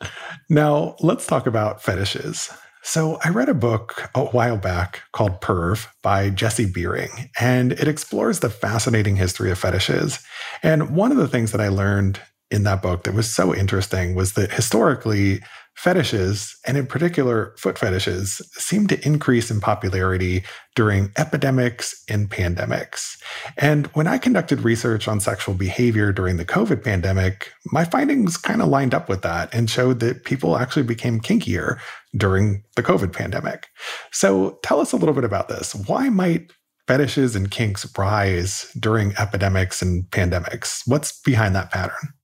Now, 0.50 0.96
let's 1.00 1.26
talk 1.26 1.46
about 1.46 1.82
fetishes. 1.82 2.50
So, 2.82 3.18
I 3.24 3.30
read 3.30 3.48
a 3.48 3.54
book 3.54 4.08
a 4.14 4.26
while 4.26 4.58
back 4.58 5.02
called 5.12 5.40
Perv 5.40 5.88
by 6.02 6.30
Jesse 6.30 6.70
Bering, 6.70 7.30
and 7.40 7.72
it 7.72 7.88
explores 7.88 8.38
the 8.38 8.50
fascinating 8.50 9.16
history 9.16 9.50
of 9.50 9.58
fetishes. 9.58 10.20
And 10.62 10.94
one 10.94 11.10
of 11.10 11.16
the 11.16 11.26
things 11.26 11.50
that 11.50 11.60
I 11.60 11.66
learned 11.66 12.20
in 12.50 12.62
that 12.62 12.82
book 12.82 13.02
that 13.04 13.14
was 13.14 13.34
so 13.34 13.52
interesting 13.52 14.14
was 14.14 14.34
that 14.34 14.52
historically, 14.52 15.42
fetishes, 15.76 16.56
and 16.66 16.76
in 16.76 16.86
particular 16.86 17.54
foot 17.58 17.78
fetishes, 17.78 18.40
seem 18.52 18.86
to 18.86 19.06
increase 19.06 19.50
in 19.50 19.60
popularity 19.60 20.42
during 20.74 21.12
epidemics 21.16 22.02
and 22.08 22.30
pandemics. 22.30 23.16
And 23.58 23.86
when 23.88 24.06
I 24.06 24.18
conducted 24.18 24.62
research 24.62 25.06
on 25.06 25.20
sexual 25.20 25.54
behavior 25.54 26.12
during 26.12 26.38
the 26.38 26.46
COVID 26.46 26.82
pandemic, 26.82 27.52
my 27.72 27.84
findings 27.84 28.36
kind 28.36 28.62
of 28.62 28.68
lined 28.68 28.94
up 28.94 29.08
with 29.08 29.22
that 29.22 29.54
and 29.54 29.70
showed 29.70 30.00
that 30.00 30.24
people 30.24 30.56
actually 30.56 30.82
became 30.82 31.20
kinkier 31.20 31.78
during 32.16 32.64
the 32.74 32.82
COVID 32.82 33.12
pandemic. 33.12 33.68
So 34.12 34.58
tell 34.62 34.80
us 34.80 34.92
a 34.92 34.96
little 34.96 35.14
bit 35.14 35.24
about 35.24 35.48
this. 35.48 35.74
Why 35.74 36.08
might 36.08 36.52
fetishes 36.86 37.36
and 37.36 37.50
kinks 37.50 37.86
rise 37.98 38.70
during 38.80 39.14
epidemics 39.18 39.82
and 39.82 40.04
pandemics? 40.04 40.82
What's 40.86 41.20
behind 41.20 41.54
that 41.54 41.70
pattern? 41.70 42.14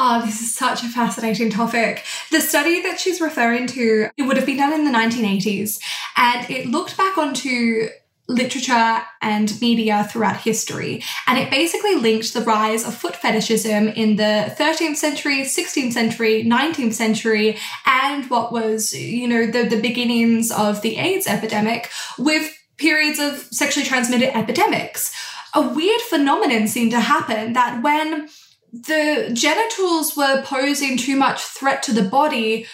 Oh, 0.00 0.24
this 0.24 0.40
is 0.40 0.54
such 0.54 0.84
a 0.84 0.88
fascinating 0.88 1.50
topic. 1.50 2.04
The 2.30 2.40
study 2.40 2.80
that 2.82 3.00
she's 3.00 3.20
referring 3.20 3.66
to, 3.68 4.10
it 4.16 4.22
would 4.22 4.36
have 4.36 4.46
been 4.46 4.58
done 4.58 4.72
in 4.72 4.84
the 4.84 4.96
1980s, 4.96 5.80
and 6.16 6.48
it 6.48 6.68
looked 6.68 6.96
back 6.96 7.18
onto 7.18 7.88
literature 8.28 9.02
and 9.22 9.60
media 9.60 10.06
throughout 10.12 10.36
history. 10.36 11.02
And 11.26 11.38
it 11.38 11.50
basically 11.50 11.96
linked 11.96 12.32
the 12.32 12.42
rise 12.42 12.86
of 12.86 12.94
foot 12.94 13.16
fetishism 13.16 13.88
in 13.88 14.16
the 14.16 14.54
13th 14.56 14.96
century, 14.96 15.42
16th 15.42 15.92
century, 15.92 16.44
19th 16.44 16.92
century, 16.92 17.58
and 17.86 18.28
what 18.30 18.52
was, 18.52 18.92
you 18.92 19.26
know, 19.26 19.46
the, 19.46 19.64
the 19.64 19.80
beginnings 19.80 20.52
of 20.52 20.82
the 20.82 20.96
AIDS 20.98 21.26
epidemic 21.26 21.90
with 22.18 22.54
periods 22.76 23.18
of 23.18 23.38
sexually 23.50 23.86
transmitted 23.86 24.36
epidemics. 24.36 25.12
A 25.54 25.62
weird 25.62 26.02
phenomenon 26.02 26.68
seemed 26.68 26.90
to 26.92 27.00
happen 27.00 27.54
that 27.54 27.82
when 27.82 28.28
the 28.72 29.30
genitals 29.32 30.16
were 30.16 30.42
posing 30.42 30.96
too 30.96 31.16
much 31.16 31.40
threat 31.40 31.82
to 31.84 31.92
the 31.92 32.02
body, 32.02 32.66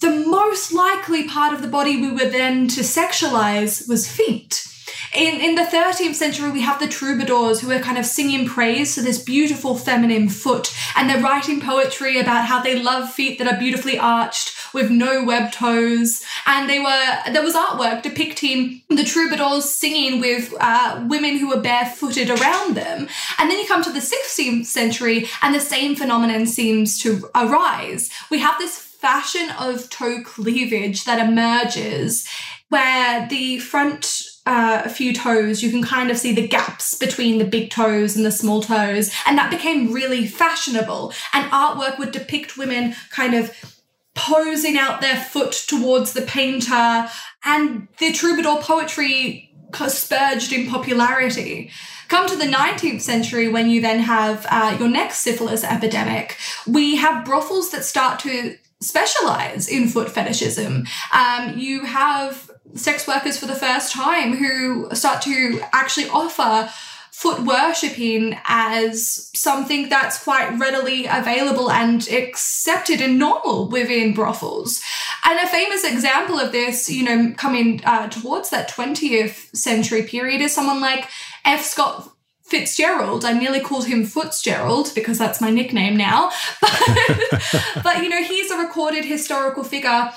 the 0.00 0.10
most 0.10 0.72
likely 0.72 1.28
part 1.28 1.52
of 1.54 1.62
the 1.62 1.68
body 1.68 2.00
we 2.00 2.10
were 2.10 2.28
then 2.28 2.68
to 2.68 2.80
sexualize 2.80 3.88
was 3.88 4.10
feet. 4.10 4.66
In, 5.14 5.40
in 5.40 5.56
the 5.56 5.62
13th 5.62 6.14
century, 6.14 6.50
we 6.50 6.62
have 6.62 6.80
the 6.80 6.88
troubadours 6.88 7.60
who 7.60 7.70
are 7.70 7.80
kind 7.80 7.98
of 7.98 8.06
singing 8.06 8.46
praise 8.46 8.94
to 8.94 9.02
this 9.02 9.22
beautiful 9.22 9.76
feminine 9.76 10.28
foot, 10.28 10.74
and 10.96 11.08
they're 11.08 11.22
writing 11.22 11.60
poetry 11.60 12.18
about 12.18 12.46
how 12.46 12.62
they 12.62 12.82
love 12.82 13.12
feet 13.12 13.38
that 13.38 13.46
are 13.46 13.58
beautifully 13.58 13.98
arched 13.98 14.48
with 14.72 14.90
no 14.90 15.24
web 15.24 15.52
toes. 15.52 16.24
And 16.46 16.68
they 16.68 16.78
were 16.78 17.32
there 17.32 17.42
was 17.42 17.54
artwork 17.54 18.02
depicting 18.02 18.82
the 18.88 19.04
troubadours 19.04 19.68
singing 19.70 20.20
with 20.20 20.54
uh, 20.60 21.04
women 21.08 21.38
who 21.38 21.48
were 21.48 21.60
barefooted 21.60 22.30
around 22.30 22.76
them. 22.76 23.08
And 23.38 23.50
then 23.50 23.58
you 23.58 23.66
come 23.66 23.82
to 23.84 23.92
the 23.92 24.00
16th 24.00 24.66
century, 24.66 25.28
and 25.42 25.54
the 25.54 25.60
same 25.60 25.96
phenomenon 25.96 26.46
seems 26.46 27.00
to 27.02 27.28
arise. 27.34 28.10
We 28.30 28.38
have 28.40 28.58
this 28.58 28.78
fashion 28.78 29.50
of 29.58 29.90
toe 29.90 30.22
cleavage 30.22 31.04
that 31.04 31.26
emerges 31.26 32.26
where 32.68 33.26
the 33.28 33.58
front 33.58 34.22
uh, 34.46 34.88
few 34.88 35.14
toes, 35.14 35.62
you 35.62 35.70
can 35.70 35.82
kind 35.82 36.10
of 36.10 36.18
see 36.18 36.32
the 36.32 36.48
gaps 36.48 36.94
between 36.94 37.38
the 37.38 37.44
big 37.44 37.70
toes 37.70 38.16
and 38.16 38.24
the 38.24 38.32
small 38.32 38.62
toes. 38.62 39.12
And 39.26 39.38
that 39.38 39.50
became 39.50 39.92
really 39.92 40.26
fashionable. 40.26 41.12
And 41.32 41.50
artwork 41.52 41.98
would 41.98 42.12
depict 42.12 42.56
women 42.56 42.94
kind 43.10 43.34
of 43.34 43.71
posing 44.14 44.76
out 44.76 45.00
their 45.00 45.16
foot 45.16 45.52
towards 45.66 46.12
the 46.12 46.22
painter. 46.22 47.08
And 47.44 47.88
the 47.98 48.12
troubadour 48.12 48.60
poetry 48.62 49.54
spurged 49.72 50.52
in 50.52 50.68
popularity. 50.68 51.70
Come 52.08 52.28
to 52.28 52.36
the 52.36 52.44
19th 52.44 53.00
century, 53.00 53.48
when 53.48 53.70
you 53.70 53.80
then 53.80 54.00
have 54.00 54.46
uh, 54.50 54.76
your 54.78 54.88
next 54.88 55.18
syphilis 55.18 55.64
epidemic, 55.64 56.36
we 56.66 56.96
have 56.96 57.24
brothels 57.24 57.70
that 57.70 57.84
start 57.84 58.20
to 58.20 58.56
specialize 58.80 59.68
in 59.68 59.88
foot 59.88 60.10
fetishism. 60.10 60.86
Um, 61.12 61.56
you 61.56 61.84
have 61.84 62.50
sex 62.74 63.06
workers 63.06 63.38
for 63.38 63.46
the 63.46 63.54
first 63.54 63.92
time 63.92 64.36
who 64.36 64.94
start 64.94 65.22
to 65.22 65.60
actually 65.72 66.08
offer 66.08 66.70
foot 67.12 67.40
worshipping 67.42 68.36
as 68.44 69.30
something 69.34 69.88
that's 69.90 70.24
quite 70.24 70.58
readily 70.58 71.06
available 71.06 71.70
and 71.70 72.08
accepted 72.08 73.00
and 73.00 73.18
normal 73.18 73.68
within 73.68 74.14
brothels. 74.14 74.82
And 75.24 75.38
a 75.38 75.46
famous 75.46 75.84
example 75.84 76.40
of 76.40 76.52
this, 76.52 76.90
you 76.90 77.04
know, 77.04 77.34
coming 77.36 77.82
uh, 77.84 78.08
towards 78.08 78.50
that 78.50 78.70
20th 78.70 79.54
century 79.54 80.02
period 80.02 80.40
is 80.40 80.52
someone 80.52 80.80
like 80.80 81.06
F. 81.44 81.62
Scott 81.62 82.10
Fitzgerald. 82.44 83.24
I 83.24 83.34
nearly 83.34 83.60
called 83.60 83.86
him 83.86 84.04
Fitzgerald 84.04 84.92
because 84.94 85.18
that's 85.18 85.40
my 85.40 85.50
nickname 85.50 85.96
now. 85.96 86.30
But, 86.60 87.42
but 87.84 88.02
you 88.02 88.08
know, 88.08 88.22
he's 88.22 88.50
a 88.50 88.56
recorded 88.56 89.04
historical 89.04 89.64
figure 89.64 90.12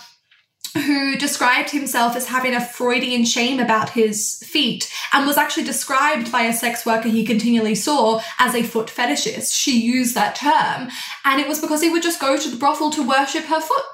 who 0.75 1.15
described 1.15 1.69
himself 1.69 2.15
as 2.15 2.27
having 2.27 2.53
a 2.53 2.65
Freudian 2.65 3.23
shame 3.23 3.59
about 3.59 3.91
his 3.91 4.43
feet 4.45 4.91
and 5.13 5.25
was 5.25 5.37
actually 5.37 5.63
described 5.63 6.31
by 6.31 6.43
a 6.43 6.53
sex 6.53 6.85
worker 6.85 7.07
he 7.07 7.25
continually 7.25 7.75
saw 7.75 8.21
as 8.39 8.53
a 8.53 8.63
foot 8.63 8.87
fetishist. 8.87 9.55
She 9.55 9.79
used 9.79 10.15
that 10.15 10.35
term, 10.35 10.89
and 11.23 11.39
it 11.39 11.47
was 11.47 11.61
because 11.61 11.81
he 11.81 11.89
would 11.89 12.03
just 12.03 12.19
go 12.19 12.37
to 12.37 12.49
the 12.49 12.57
brothel 12.57 12.91
to 12.91 13.07
worship 13.07 13.45
her 13.45 13.61
foot. 13.61 13.85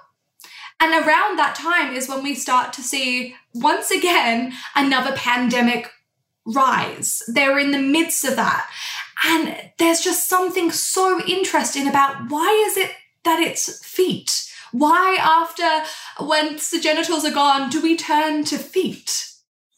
And 0.79 0.93
around 0.93 1.37
that 1.37 1.55
time 1.55 1.95
is 1.95 2.09
when 2.09 2.23
we 2.23 2.33
start 2.33 2.73
to 2.73 2.81
see, 2.81 3.35
once 3.53 3.91
again, 3.91 4.53
another 4.75 5.15
pandemic 5.15 5.91
rise. 6.45 7.21
They're 7.27 7.59
in 7.59 7.69
the 7.69 7.77
midst 7.77 8.25
of 8.25 8.35
that. 8.35 8.67
And 9.23 9.55
there's 9.77 10.01
just 10.01 10.27
something 10.27 10.71
so 10.71 11.23
interesting 11.27 11.87
about 11.87 12.31
why 12.31 12.65
is 12.67 12.77
it 12.77 12.91
that 13.23 13.39
it's 13.39 13.85
feet? 13.85 14.51
Why, 14.71 15.17
after 15.19 15.87
once 16.27 16.69
the 16.69 16.79
genitals 16.79 17.25
are 17.25 17.31
gone, 17.31 17.69
do 17.69 17.81
we 17.81 17.95
turn 17.95 18.43
to 18.45 18.57
feet? 18.57 19.27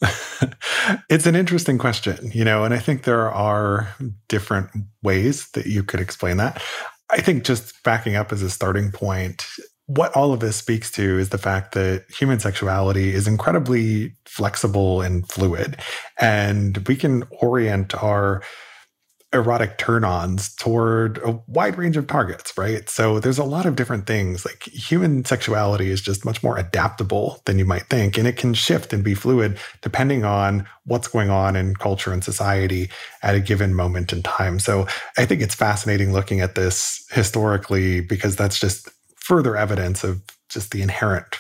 it's 1.10 1.26
an 1.26 1.36
interesting 1.36 1.78
question, 1.78 2.32
you 2.34 2.44
know, 2.44 2.64
and 2.64 2.74
I 2.74 2.80
think 2.80 3.04
there 3.04 3.32
are 3.32 3.96
different 4.28 4.70
ways 5.02 5.50
that 5.52 5.66
you 5.66 5.84
could 5.84 6.00
explain 6.00 6.38
that. 6.38 6.62
I 7.10 7.22
think 7.22 7.44
just 7.44 7.82
backing 7.84 8.16
up 8.16 8.32
as 8.32 8.42
a 8.42 8.50
starting 8.50 8.92
point, 8.92 9.46
what 9.86 10.16
all 10.16 10.34
of 10.34 10.40
this 10.40 10.56
speaks 10.56 10.90
to 10.92 11.20
is 11.20 11.30
the 11.30 11.38
fact 11.38 11.74
that 11.74 12.06
human 12.10 12.40
sexuality 12.40 13.14
is 13.14 13.28
incredibly 13.28 14.16
flexible 14.26 15.02
and 15.02 15.30
fluid, 15.30 15.78
and 16.20 16.86
we 16.88 16.96
can 16.96 17.24
orient 17.42 17.94
our 18.02 18.42
erotic 19.34 19.78
turn 19.78 20.04
ons 20.04 20.54
toward 20.56 21.18
a 21.20 21.32
wide 21.48 21.78
range 21.78 21.98
of 21.98 22.08
targets, 22.08 22.56
right? 22.58 22.88
So 22.90 23.20
there's 23.20 23.40
a 23.40 23.44
lot 23.44 23.66
of 23.66 23.76
different 23.76 24.06
things. 24.06 24.46
Like 24.46 24.64
human 24.64 25.26
sexuality 25.26 25.90
is 25.90 26.02
just 26.02 26.24
much 26.24 26.44
more 26.44 26.58
adaptable 26.58 27.42
than 27.46 27.58
you 27.58 27.66
might 27.66 27.88
think, 27.88 28.18
and 28.18 28.28
it 28.28 28.38
can 28.38 28.54
shift 28.54 28.94
and 28.94 29.04
be 29.04 29.16
fluid 29.16 29.58
depending 29.82 30.24
on 30.24 30.68
what's 30.86 31.08
going 31.08 31.30
on 31.30 31.56
in 31.56 31.76
culture 31.76 32.14
and 32.14 32.24
society 32.24 32.90
at 33.24 33.36
a 33.36 33.40
given 33.40 33.74
moment 33.74 34.14
in 34.14 34.22
time. 34.22 34.60
So 34.60 34.88
I 35.18 35.26
think 35.26 35.42
it's 35.42 35.56
fascinating 35.56 36.14
looking 36.14 36.42
at 36.42 36.56
this 36.56 37.06
historically 37.12 38.02
because 38.02 38.36
that's 38.36 38.60
just 38.60 38.90
further 39.16 39.58
evidence 39.58 40.04
of 40.04 40.22
just 40.50 40.72
the 40.72 40.82
inherent 40.82 41.40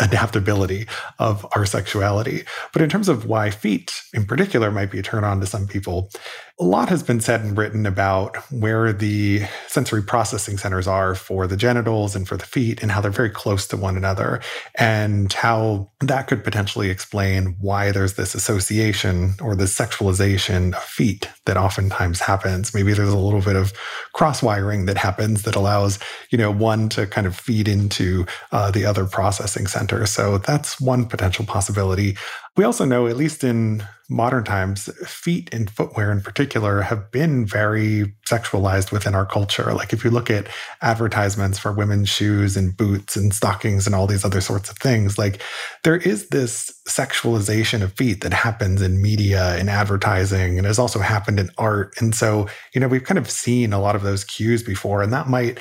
adaptability 0.00 0.86
of 1.18 1.46
our 1.54 1.66
sexuality. 1.66 2.44
But 2.72 2.82
in 2.82 2.88
terms 2.88 3.08
of 3.08 3.26
why 3.26 3.50
feet 3.50 4.00
in 4.14 4.24
particular 4.26 4.70
might 4.70 4.90
be 4.90 4.98
a 4.98 5.02
turn 5.02 5.24
on 5.24 5.40
to 5.40 5.46
some 5.46 5.66
people, 5.66 6.10
a 6.58 6.64
lot 6.64 6.88
has 6.88 7.02
been 7.02 7.20
said 7.20 7.42
and 7.42 7.58
written 7.58 7.84
about 7.84 8.36
where 8.50 8.90
the 8.90 9.42
sensory 9.68 10.02
processing 10.02 10.56
centers 10.56 10.86
are 10.86 11.14
for 11.14 11.46
the 11.46 11.56
genitals 11.56 12.16
and 12.16 12.26
for 12.26 12.38
the 12.38 12.46
feet 12.46 12.80
and 12.80 12.90
how 12.90 13.00
they're 13.02 13.10
very 13.10 13.28
close 13.28 13.66
to 13.66 13.76
one 13.76 13.94
another 13.94 14.40
and 14.76 15.34
how 15.34 15.90
that 16.00 16.28
could 16.28 16.42
potentially 16.42 16.88
explain 16.88 17.56
why 17.60 17.92
there's 17.92 18.14
this 18.14 18.34
association 18.34 19.34
or 19.42 19.54
this 19.54 19.76
sexualization 19.76 20.74
of 20.74 20.82
feet 20.82 21.28
that 21.44 21.58
oftentimes 21.58 22.20
happens. 22.20 22.72
Maybe 22.72 22.94
there's 22.94 23.12
a 23.12 23.18
little 23.18 23.42
bit 23.42 23.56
of 23.56 23.74
cross 24.14 24.42
wiring 24.42 24.86
that 24.86 24.96
happens 24.96 25.42
that 25.42 25.56
allows, 25.56 25.98
you 26.30 26.38
know, 26.38 26.50
one 26.50 26.88
to 26.90 27.06
kind 27.06 27.26
of 27.26 27.36
feed 27.36 27.68
into 27.68 28.24
uh, 28.50 28.70
the 28.70 28.86
other 28.86 29.04
processing 29.04 29.66
center. 29.66 30.06
So 30.06 30.38
that's 30.38 30.80
one 30.80 31.04
potential 31.04 31.44
possibility. 31.44 32.16
We 32.56 32.64
also 32.64 32.86
know, 32.86 33.06
at 33.06 33.18
least 33.18 33.44
in 33.44 33.84
modern 34.08 34.44
times, 34.44 34.88
feet 35.06 35.52
and 35.52 35.68
footwear 35.68 36.10
in 36.10 36.22
particular 36.22 36.80
have 36.80 37.10
been 37.10 37.44
very 37.44 38.14
sexualized 38.26 38.92
within 38.92 39.14
our 39.14 39.26
culture. 39.26 39.74
Like 39.74 39.92
if 39.92 40.04
you 40.04 40.10
look 40.10 40.30
at 40.30 40.48
advertisements 40.80 41.58
for 41.58 41.72
women's 41.72 42.08
shoes 42.08 42.56
and 42.56 42.74
boots 42.74 43.14
and 43.14 43.34
stockings 43.34 43.84
and 43.84 43.94
all 43.94 44.06
these 44.06 44.24
other 44.24 44.40
sorts 44.40 44.70
of 44.70 44.78
things, 44.78 45.18
like 45.18 45.42
there 45.84 45.98
is 45.98 46.30
this 46.30 46.72
sexualization 46.88 47.82
of 47.82 47.92
feet 47.92 48.22
that 48.22 48.32
happens 48.32 48.80
in 48.80 49.02
media 49.02 49.56
and 49.56 49.68
advertising 49.68 50.56
and 50.56 50.66
has 50.66 50.78
also 50.78 51.00
happened 51.00 51.38
in 51.38 51.50
art. 51.58 51.92
And 51.98 52.14
so, 52.14 52.48
you 52.74 52.80
know, 52.80 52.88
we've 52.88 53.04
kind 53.04 53.18
of 53.18 53.30
seen 53.30 53.74
a 53.74 53.80
lot 53.80 53.96
of 53.96 54.02
those 54.02 54.24
cues 54.24 54.62
before, 54.62 55.02
and 55.02 55.12
that 55.12 55.28
might 55.28 55.58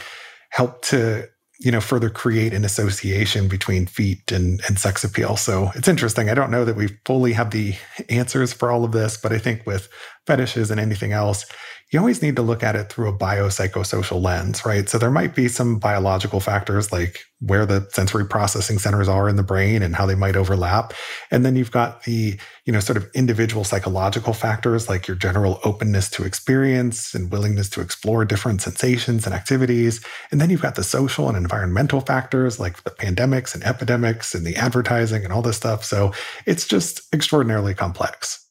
help 0.52 0.82
to 0.84 1.28
you 1.60 1.72
know 1.72 1.82
further 1.82 2.10
create 2.10 2.54
an 2.54 2.66
association 2.66 3.48
between 3.48 3.86
feet 3.86 4.32
and, 4.32 4.62
and 4.68 4.78
sex 4.80 5.04
appeal. 5.04 5.38
So 5.38 5.72
it's 5.76 5.88
interesting. 5.88 6.30
I 6.30 6.34
don't 6.34 6.52
know 6.52 6.66
that 6.66 6.76
we 6.76 6.88
fully 7.06 7.34
have 7.34 7.52
the 7.52 7.76
answers 8.10 8.54
for 8.54 8.72
all 8.72 8.84
of 8.84 8.92
this 8.92 9.18
but 9.18 9.32
i 9.32 9.38
think 9.38 9.66
with 9.66 9.88
fetishes 10.26 10.72
and 10.72 10.80
anything 10.80 11.12
else 11.12 11.46
you 11.92 12.00
always 12.00 12.22
need 12.22 12.36
to 12.36 12.42
look 12.42 12.64
at 12.64 12.76
it 12.76 12.90
through 12.90 13.10
a 13.10 13.18
biopsychosocial 13.18 14.22
lens, 14.22 14.66
right? 14.66 14.90
So 14.90 14.98
there 14.98 15.12
might 15.12 15.36
be 15.36 15.48
some 15.48 15.78
biological 15.78 16.40
factors 16.40 16.92
like 16.92 17.20
where 17.42 17.66
the 17.66 17.88
sensory 17.92 18.26
processing 18.26 18.80
centers 18.80 19.08
are 19.08 19.30
in 19.30 19.36
the 19.36 19.44
brain 19.44 19.84
and 19.84 19.96
how 19.96 20.08
they 20.08 20.16
might 20.16 20.36
overlap. 20.36 20.94
And 21.30 21.46
then 21.46 21.56
you've 21.56 21.72
got 21.72 22.04
the, 22.04 22.40
you 22.66 22.74
know, 22.74 22.80
sort 22.80 22.98
of 22.98 23.08
individual 23.14 23.64
psychological 23.64 24.34
factors 24.34 24.90
like 24.90 25.08
your 25.08 25.16
general 25.16 25.60
openness 25.64 26.10
to 26.12 26.24
experience 26.24 27.14
and 27.14 27.32
willingness 27.32 27.70
to 27.70 27.82
explore 27.82 28.26
different 28.26 28.62
sensations 28.62 29.28
and 29.28 29.36
activities. 29.36 30.04
And 30.32 30.42
then 30.42 30.50
you've 30.50 30.64
got 30.64 30.76
the 30.76 30.84
social 30.84 31.30
and 31.30 31.38
environmental 31.38 32.02
factors 32.02 32.60
like 32.60 32.84
the 32.84 32.92
pandemics 32.92 33.54
and 33.54 33.64
epidemics 33.64 34.34
and 34.34 34.46
the 34.46 34.56
advertising 34.56 35.24
and 35.24 35.32
all 35.32 35.44
this 35.44 35.58
stuff. 35.58 35.86
So 35.86 36.14
it's 36.48 36.68
just 36.68 37.14
extraordinarily 37.14 37.76
complex. 37.76 38.45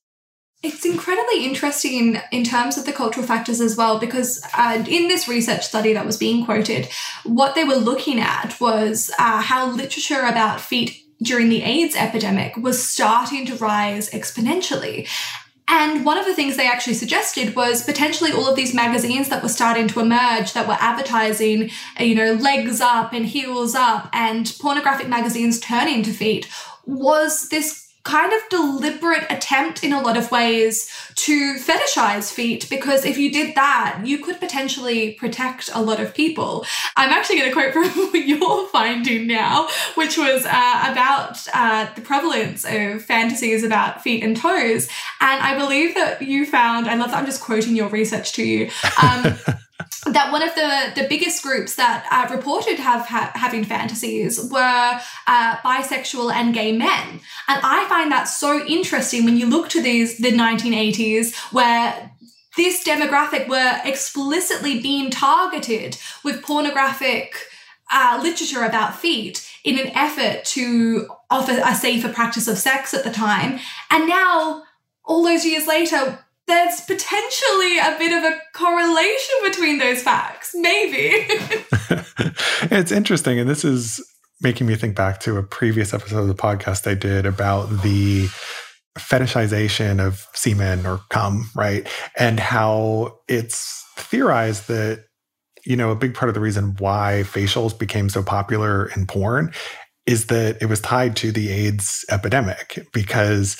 It's 0.64 0.86
incredibly 0.86 1.44
interesting 1.44 2.18
in 2.32 2.42
terms 2.42 2.78
of 2.78 2.86
the 2.86 2.92
cultural 2.92 3.26
factors 3.26 3.60
as 3.60 3.76
well, 3.76 3.98
because 3.98 4.42
uh, 4.56 4.82
in 4.88 5.08
this 5.08 5.28
research 5.28 5.66
study 5.66 5.92
that 5.92 6.06
was 6.06 6.16
being 6.16 6.42
quoted, 6.46 6.88
what 7.24 7.54
they 7.54 7.64
were 7.64 7.74
looking 7.74 8.18
at 8.18 8.58
was 8.62 9.10
uh, 9.18 9.42
how 9.42 9.70
literature 9.70 10.22
about 10.22 10.62
feet 10.62 11.04
during 11.22 11.50
the 11.50 11.62
AIDS 11.62 11.94
epidemic 11.94 12.56
was 12.56 12.82
starting 12.82 13.44
to 13.44 13.56
rise 13.56 14.08
exponentially. 14.08 15.06
And 15.68 16.02
one 16.02 16.16
of 16.16 16.24
the 16.24 16.34
things 16.34 16.56
they 16.56 16.66
actually 16.66 16.94
suggested 16.94 17.54
was 17.54 17.84
potentially 17.84 18.32
all 18.32 18.48
of 18.48 18.56
these 18.56 18.72
magazines 18.72 19.28
that 19.28 19.42
were 19.42 19.50
starting 19.50 19.86
to 19.88 20.00
emerge 20.00 20.54
that 20.54 20.66
were 20.66 20.78
advertising, 20.80 21.70
you 22.00 22.14
know, 22.14 22.32
legs 22.32 22.80
up 22.80 23.12
and 23.12 23.26
heels 23.26 23.74
up 23.74 24.08
and 24.14 24.50
pornographic 24.60 25.08
magazines 25.08 25.60
turning 25.60 26.02
to 26.04 26.10
feet 26.10 26.48
was 26.86 27.50
this 27.50 27.83
kind 28.04 28.32
of 28.32 28.40
deliberate 28.50 29.24
attempt 29.30 29.82
in 29.82 29.92
a 29.92 30.00
lot 30.00 30.16
of 30.16 30.30
ways 30.30 30.90
to 31.14 31.54
fetishize 31.54 32.32
feet 32.32 32.68
because 32.68 33.04
if 33.04 33.16
you 33.16 33.32
did 33.32 33.54
that, 33.54 34.02
you 34.04 34.18
could 34.18 34.38
potentially 34.38 35.12
protect 35.12 35.70
a 35.74 35.80
lot 35.80 36.00
of 36.00 36.14
people. 36.14 36.66
I'm 36.96 37.10
actually 37.10 37.38
going 37.38 37.48
to 37.48 37.54
quote 37.54 37.72
from 37.72 38.10
your 38.14 38.68
finding 38.68 39.26
now, 39.26 39.68
which 39.94 40.18
was 40.18 40.44
uh, 40.44 40.88
about 40.92 41.46
uh, 41.54 41.92
the 41.94 42.02
prevalence 42.02 42.64
of 42.64 43.02
fantasies 43.02 43.64
about 43.64 44.02
feet 44.02 44.22
and 44.22 44.36
toes. 44.36 44.88
And 45.20 45.42
I 45.42 45.58
believe 45.58 45.94
that 45.94 46.20
you 46.20 46.44
found, 46.44 46.86
I 46.86 46.96
love 46.96 47.10
that 47.10 47.18
I'm 47.18 47.26
just 47.26 47.40
quoting 47.40 47.74
your 47.74 47.88
research 47.88 48.32
to 48.34 48.44
you. 48.44 48.70
Um, 49.02 49.38
that 50.06 50.30
one 50.32 50.42
of 50.42 50.54
the, 50.54 51.00
the 51.00 51.08
biggest 51.08 51.42
groups 51.42 51.76
that 51.76 52.06
uh, 52.10 52.34
reported 52.34 52.78
have 52.78 53.06
ha- 53.06 53.32
having 53.34 53.64
fantasies 53.64 54.50
were 54.50 55.00
uh, 55.26 55.56
bisexual 55.56 56.32
and 56.32 56.54
gay 56.54 56.72
men. 56.72 57.20
And 57.48 57.60
I 57.62 57.86
find 57.88 58.12
that 58.12 58.24
so 58.24 58.64
interesting 58.66 59.24
when 59.24 59.36
you 59.36 59.46
look 59.46 59.68
to 59.70 59.82
these 59.82 60.18
the 60.18 60.32
1980s 60.32 61.34
where 61.52 62.10
this 62.56 62.84
demographic 62.84 63.48
were 63.48 63.80
explicitly 63.84 64.80
being 64.80 65.10
targeted 65.10 65.96
with 66.22 66.42
pornographic 66.42 67.34
uh, 67.92 68.20
literature 68.22 68.62
about 68.64 68.98
feet 68.98 69.48
in 69.64 69.78
an 69.78 69.88
effort 69.94 70.44
to 70.44 71.08
offer 71.30 71.60
a 71.64 71.74
safer 71.74 72.12
practice 72.12 72.48
of 72.48 72.58
sex 72.58 72.94
at 72.94 73.04
the 73.04 73.10
time. 73.10 73.58
And 73.90 74.08
now, 74.08 74.62
all 75.04 75.24
those 75.24 75.44
years 75.44 75.66
later, 75.66 76.23
there's 76.46 76.80
potentially 76.82 77.78
a 77.78 77.96
bit 77.98 78.12
of 78.12 78.24
a 78.24 78.38
correlation 78.54 79.34
between 79.44 79.78
those 79.78 80.02
facts. 80.02 80.52
Maybe. 80.54 81.26
it's 82.70 82.92
interesting. 82.92 83.38
And 83.38 83.48
this 83.48 83.64
is 83.64 84.02
making 84.42 84.66
me 84.66 84.74
think 84.74 84.94
back 84.94 85.20
to 85.20 85.38
a 85.38 85.42
previous 85.42 85.94
episode 85.94 86.20
of 86.20 86.28
the 86.28 86.34
podcast 86.34 86.90
I 86.90 86.94
did 86.94 87.24
about 87.24 87.82
the 87.82 88.28
fetishization 88.98 90.04
of 90.04 90.26
semen 90.34 90.86
or 90.86 91.00
cum, 91.08 91.50
right? 91.56 91.88
And 92.18 92.38
how 92.38 93.18
it's 93.26 93.84
theorized 93.96 94.68
that, 94.68 95.04
you 95.64 95.76
know, 95.76 95.90
a 95.90 95.96
big 95.96 96.14
part 96.14 96.28
of 96.28 96.34
the 96.34 96.40
reason 96.40 96.76
why 96.78 97.22
facials 97.24 97.76
became 97.76 98.08
so 98.08 98.22
popular 98.22 98.90
in 98.94 99.06
porn 99.06 99.52
is 100.06 100.26
that 100.26 100.60
it 100.60 100.66
was 100.66 100.80
tied 100.80 101.16
to 101.16 101.32
the 101.32 101.50
AIDS 101.50 102.04
epidemic 102.10 102.86
because 102.92 103.56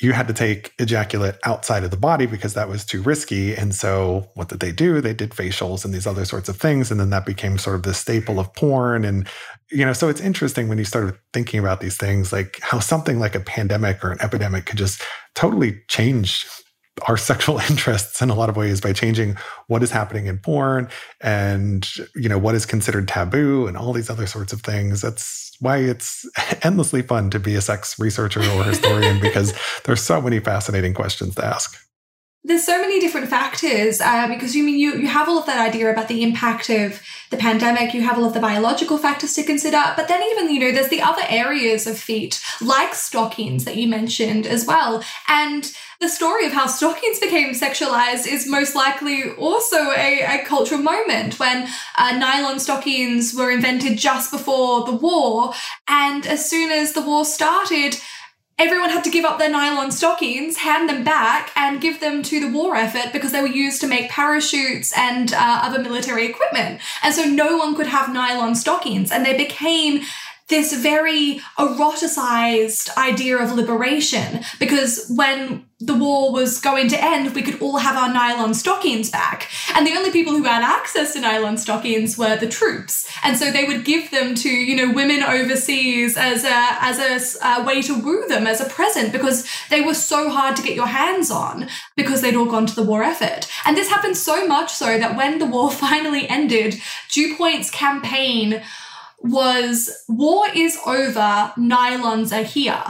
you 0.00 0.12
had 0.12 0.26
to 0.28 0.34
take 0.34 0.72
ejaculate 0.78 1.36
outside 1.44 1.84
of 1.84 1.90
the 1.90 1.96
body 1.96 2.26
because 2.26 2.54
that 2.54 2.68
was 2.68 2.84
too 2.84 3.02
risky. 3.02 3.54
And 3.54 3.74
so 3.74 4.30
what 4.34 4.48
did 4.48 4.60
they 4.60 4.72
do? 4.72 5.00
They 5.00 5.12
did 5.12 5.30
facials 5.30 5.84
and 5.84 5.92
these 5.92 6.06
other 6.06 6.24
sorts 6.24 6.48
of 6.48 6.56
things. 6.56 6.90
And 6.90 6.98
then 6.98 7.10
that 7.10 7.26
became 7.26 7.58
sort 7.58 7.76
of 7.76 7.82
the 7.82 7.92
staple 7.92 8.40
of 8.40 8.52
porn. 8.54 9.04
And, 9.04 9.28
you 9.70 9.84
know, 9.84 9.92
so 9.92 10.08
it's 10.08 10.20
interesting 10.20 10.68
when 10.68 10.78
you 10.78 10.84
start 10.84 11.20
thinking 11.34 11.60
about 11.60 11.80
these 11.80 11.98
things, 11.98 12.32
like 12.32 12.58
how 12.62 12.78
something 12.78 13.18
like 13.18 13.34
a 13.34 13.40
pandemic 13.40 14.02
or 14.02 14.10
an 14.10 14.20
epidemic 14.22 14.66
could 14.66 14.78
just 14.78 15.02
totally 15.34 15.80
change 15.88 16.46
our 17.08 17.16
sexual 17.16 17.58
interests 17.70 18.20
in 18.22 18.30
a 18.30 18.34
lot 18.34 18.48
of 18.48 18.56
ways 18.56 18.80
by 18.80 18.92
changing 18.92 19.36
what 19.68 19.82
is 19.82 19.90
happening 19.90 20.26
in 20.26 20.38
porn 20.38 20.88
and 21.20 21.88
you 22.14 22.28
know 22.28 22.38
what 22.38 22.54
is 22.54 22.66
considered 22.66 23.08
taboo 23.08 23.66
and 23.66 23.76
all 23.76 23.92
these 23.92 24.10
other 24.10 24.26
sorts 24.26 24.52
of 24.52 24.62
things. 24.62 25.00
That's 25.00 25.52
why 25.60 25.78
it's 25.78 26.28
endlessly 26.62 27.02
fun 27.02 27.30
to 27.30 27.38
be 27.38 27.54
a 27.54 27.60
sex 27.60 27.98
researcher 27.98 28.40
or 28.40 28.64
historian 28.64 29.20
because 29.20 29.54
there's 29.84 30.02
so 30.02 30.20
many 30.20 30.40
fascinating 30.40 30.94
questions 30.94 31.34
to 31.36 31.44
ask 31.44 31.76
there's 32.42 32.64
so 32.64 32.80
many 32.80 32.98
different 33.00 33.28
factors 33.28 34.00
uh, 34.00 34.26
because 34.28 34.56
you 34.56 34.64
mean 34.64 34.78
you 34.78 34.94
you 34.94 35.06
have 35.06 35.28
all 35.28 35.38
of 35.38 35.46
that 35.46 35.60
idea 35.60 35.90
about 35.90 36.08
the 36.08 36.22
impact 36.22 36.70
of 36.70 37.02
the 37.30 37.36
pandemic 37.36 37.92
you 37.92 38.00
have 38.00 38.18
all 38.18 38.24
of 38.24 38.32
the 38.32 38.40
biological 38.40 38.96
factors 38.96 39.34
to 39.34 39.42
consider 39.42 39.82
but 39.94 40.08
then 40.08 40.22
even 40.30 40.50
you 40.50 40.58
know 40.58 40.72
there's 40.72 40.88
the 40.88 41.02
other 41.02 41.22
areas 41.28 41.86
of 41.86 41.98
feet 41.98 42.40
like 42.62 42.94
stockings 42.94 43.64
that 43.64 43.76
you 43.76 43.86
mentioned 43.86 44.46
as 44.46 44.66
well 44.66 45.04
and 45.28 45.72
the 46.00 46.08
story 46.08 46.46
of 46.46 46.52
how 46.52 46.66
stockings 46.66 47.18
became 47.18 47.52
sexualized 47.52 48.26
is 48.26 48.48
most 48.48 48.74
likely 48.74 49.32
also 49.32 49.90
a, 49.90 50.22
a 50.22 50.44
cultural 50.46 50.80
moment 50.80 51.38
when 51.38 51.68
uh, 51.98 52.16
nylon 52.16 52.58
stockings 52.58 53.34
were 53.34 53.50
invented 53.50 53.98
just 53.98 54.30
before 54.30 54.86
the 54.86 54.92
war 54.92 55.52
and 55.88 56.26
as 56.26 56.48
soon 56.48 56.70
as 56.70 56.94
the 56.94 57.02
war 57.02 57.26
started 57.26 57.96
everyone 58.60 58.90
had 58.90 59.02
to 59.02 59.10
give 59.10 59.24
up 59.24 59.38
their 59.38 59.50
nylon 59.50 59.90
stockings, 59.90 60.58
hand 60.58 60.88
them 60.88 61.02
back, 61.02 61.50
and 61.56 61.80
give 61.80 61.98
them 62.00 62.22
to 62.22 62.40
the 62.40 62.48
war 62.48 62.76
effort 62.76 63.10
because 63.10 63.32
they 63.32 63.40
were 63.40 63.48
used 63.48 63.80
to 63.80 63.86
make 63.86 64.10
parachutes 64.10 64.96
and 64.96 65.32
uh, 65.32 65.60
other 65.62 65.78
military 65.82 66.26
equipment. 66.26 66.78
And 67.02 67.14
so 67.14 67.24
no 67.24 67.56
one 67.56 67.74
could 67.74 67.86
have 67.86 68.12
nylon 68.12 68.54
stockings, 68.54 69.10
and 69.10 69.24
they 69.24 69.36
became 69.36 70.02
this 70.48 70.74
very 70.74 71.40
eroticized 71.58 72.94
idea 72.98 73.38
of 73.38 73.52
liberation 73.52 74.40
because 74.58 75.10
when 75.14 75.64
the 75.80 75.94
war 75.94 76.30
was 76.30 76.60
going 76.60 76.88
to 76.88 77.02
end, 77.02 77.34
we 77.34 77.40
could 77.40 77.60
all 77.62 77.78
have 77.78 77.96
our 77.96 78.12
nylon 78.12 78.52
stockings 78.52 79.10
back. 79.10 79.48
And 79.74 79.86
the 79.86 79.94
only 79.94 80.10
people 80.10 80.34
who 80.34 80.44
had 80.44 80.62
access 80.62 81.14
to 81.14 81.20
nylon 81.20 81.56
stockings 81.56 82.18
were 82.18 82.36
the 82.36 82.48
troops. 82.48 83.10
And 83.24 83.38
so 83.38 83.50
they 83.50 83.64
would 83.64 83.86
give 83.86 84.10
them 84.10 84.34
to, 84.34 84.48
you 84.50 84.76
know, 84.76 84.92
women 84.92 85.22
overseas 85.22 86.18
as 86.18 86.44
a, 86.44 86.50
as 86.52 87.38
a, 87.38 87.46
a 87.46 87.64
way 87.64 87.80
to 87.82 87.98
woo 87.98 88.28
them 88.28 88.46
as 88.46 88.60
a 88.60 88.68
present 88.68 89.10
because 89.10 89.48
they 89.70 89.80
were 89.80 89.94
so 89.94 90.28
hard 90.28 90.54
to 90.56 90.62
get 90.62 90.76
your 90.76 90.86
hands 90.86 91.30
on 91.30 91.66
because 91.96 92.20
they'd 92.20 92.36
all 92.36 92.44
gone 92.44 92.66
to 92.66 92.76
the 92.76 92.82
war 92.82 93.02
effort. 93.02 93.50
And 93.64 93.74
this 93.74 93.88
happened 93.88 94.18
so 94.18 94.46
much 94.46 94.70
so 94.72 94.98
that 94.98 95.16
when 95.16 95.38
the 95.38 95.46
war 95.46 95.70
finally 95.70 96.28
ended, 96.28 96.78
DuPont's 97.08 97.70
campaign 97.70 98.62
was 99.22 100.04
war 100.08 100.46
is 100.54 100.78
over, 100.86 101.52
nylons 101.56 102.32
are 102.36 102.44
here. 102.44 102.82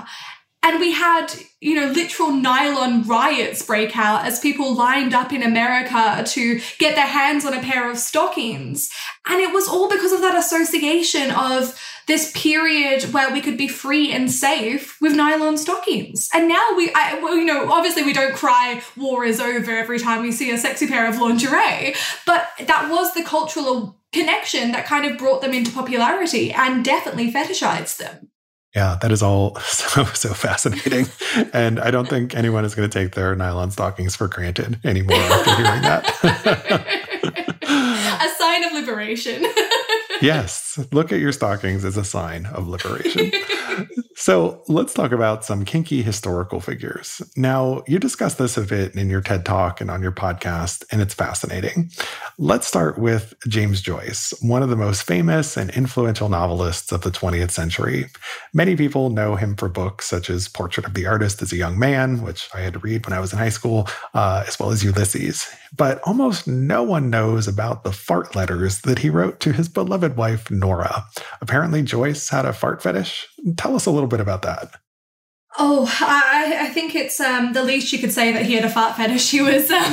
And 0.63 0.79
we 0.79 0.93
had, 0.93 1.33
you 1.61 1.75
know, 1.75 1.87
literal 1.87 2.33
nylon 2.33 3.05
riots 3.05 3.63
break 3.63 3.97
out 3.97 4.27
as 4.27 4.41
people 4.41 4.75
lined 4.75 5.15
up 5.15 5.33
in 5.33 5.43
America 5.43 6.23
to 6.27 6.61
get 6.79 6.95
their 6.97 7.07
hands 7.07 7.47
on 7.47 7.55
a 7.55 7.63
pair 7.63 7.91
of 7.91 7.97
stockings. 7.99 8.91
And 9.27 9.41
it 9.41 9.55
was 9.55 9.67
all 9.67 9.89
because 9.89 10.13
of 10.13 10.21
that 10.21 10.37
association 10.37 11.31
of 11.31 11.79
this 12.07 12.33
period 12.35 13.05
where 13.05 13.33
we 13.33 13.41
could 13.41 13.57
be 13.57 13.69
free 13.69 14.13
and 14.13 14.31
safe 14.31 15.01
with 15.01 15.15
nylon 15.15 15.57
stockings. 15.57 16.29
And 16.35 16.49
now 16.49 16.75
we, 16.77 16.93
I, 16.93 17.21
well, 17.23 17.37
you 17.37 17.45
know, 17.45 17.71
obviously 17.71 18.03
we 18.03 18.13
don't 18.13 18.35
cry 18.35 18.83
war 18.97 19.25
is 19.25 19.41
over 19.41 19.71
every 19.71 19.99
time 19.99 20.23
we 20.23 20.33
see 20.33 20.51
a 20.51 20.59
sexy 20.59 20.87
pair 20.87 21.09
of 21.09 21.19
lingerie, 21.19 21.95
but 22.27 22.49
that 22.67 22.91
was 22.91 23.15
the 23.15 23.23
cultural 23.23 23.97
connection 24.13 24.73
that 24.73 24.87
kind 24.87 25.07
of 25.07 25.19
brought 25.19 25.41
them 25.41 25.55
into 25.55 25.71
popularity 25.71 26.53
and 26.53 26.85
definitely 26.85 27.33
fetishized 27.33 27.99
them. 27.99 28.30
Yeah, 28.75 28.99
that 29.03 29.11
is 29.11 29.23
all 29.23 29.57
so 29.61 30.05
so 30.05 30.33
fascinating, 30.33 31.07
and 31.53 31.81
I 31.81 31.91
don't 31.91 32.09
think 32.09 32.35
anyone 32.37 32.65
is 32.65 32.75
going 32.75 32.89
to 32.89 32.99
take 32.99 33.15
their 33.15 33.35
nylon 33.35 33.71
stockings 33.71 34.15
for 34.15 34.29
granted 34.29 34.79
anymore 34.85 35.17
after 35.17 35.55
hearing 35.57 35.83
that. 35.83 36.07
a 37.63 38.39
sign 38.39 38.65
of 38.65 38.73
liberation. 38.73 39.45
yes, 40.23 40.79
look 40.93 41.11
at 41.13 41.19
your 41.21 41.33
stockings 41.33 41.85
as 41.85 41.97
a 41.97 42.05
sign 42.05 42.47
of 42.47 42.69
liberation. 42.69 43.33
so 44.21 44.63
let's 44.69 44.93
talk 44.93 45.13
about 45.13 45.47
some 45.47 45.65
kinky 45.65 46.03
historical 46.03 46.61
figures. 46.61 47.23
Now, 47.37 47.83
you 47.89 47.99
discussed 47.99 48.37
this 48.37 48.59
a 48.59 48.61
bit 48.61 48.95
in 48.95 49.09
your 49.09 49.23
TED 49.23 49.47
talk 49.47 49.81
and 49.81 49.91
on 49.91 50.03
your 50.03 50.13
podcast, 50.13 50.85
and 50.93 51.01
it's 51.01 51.15
fascinating. 51.15 51.91
Let's 52.37 52.67
start 52.67 52.99
with 52.99 53.33
James 53.49 53.81
Joyce, 53.81 54.35
one 54.43 54.63
of 54.63 54.69
the 54.69 54.77
most 54.77 55.05
famous 55.05 55.57
and 55.57 55.71
influential 55.71 56.29
novelists 56.29 56.93
of 56.93 57.01
the 57.01 57.11
20th 57.11 57.51
century. 57.51 58.11
Many 58.53 58.77
people 58.77 59.09
know 59.09 59.37
him 59.37 59.57
for 59.57 59.71
books 59.71 60.05
such 60.05 60.29
as 60.29 60.49
Portrait 60.49 60.85
of 60.85 60.93
the 60.93 61.07
Artist 61.07 61.41
as 61.41 61.51
a 61.51 61.57
Young 61.57 61.79
Man, 61.79 62.21
which 62.21 62.51
I 62.53 62.61
had 62.61 62.75
to 62.75 62.79
read 62.79 63.07
when 63.07 63.15
I 63.15 63.21
was 63.21 63.33
in 63.33 63.39
high 63.39 63.49
school, 63.49 63.89
uh, 64.13 64.45
as 64.47 64.59
well 64.59 64.71
as 64.71 64.85
Ulysses. 64.85 65.49
But 65.75 66.01
almost 66.03 66.47
no 66.47 66.83
one 66.83 67.11
knows 67.11 67.49
about 67.49 67.85
the 67.85 67.93
fart 67.93 68.35
letters 68.35 68.81
that 68.83 68.99
he 68.99 69.09
wrote 69.09 69.41
to 69.41 69.53
his 69.53 69.69
beloved 69.69 70.17
wife, 70.17 70.51
Nora. 70.51 71.07
Apparently, 71.41 71.83
Joyce 71.83 72.29
had 72.29 72.45
a 72.45 72.53
fart 72.53 72.83
fetish. 72.83 73.27
Tell 73.57 73.75
us 73.75 73.87
a 73.87 73.91
little 73.91 74.09
bit 74.09 74.21
about 74.21 74.43
that. 74.43 74.77
Oh, 75.59 75.87
I, 76.01 76.67
I 76.67 76.69
think 76.69 76.95
it's 76.95 77.19
um, 77.21 77.53
the 77.53 77.65
least 77.65 77.93
you 77.93 77.99
could 77.99 78.13
say 78.13 78.33
that 78.33 78.47
he 78.47 78.55
had 78.55 78.65
a 78.65 78.71
fart 78.71 78.97
fetish. 78.97 79.31
He 79.31 79.43
was. 79.43 79.71
Um, 79.71 79.93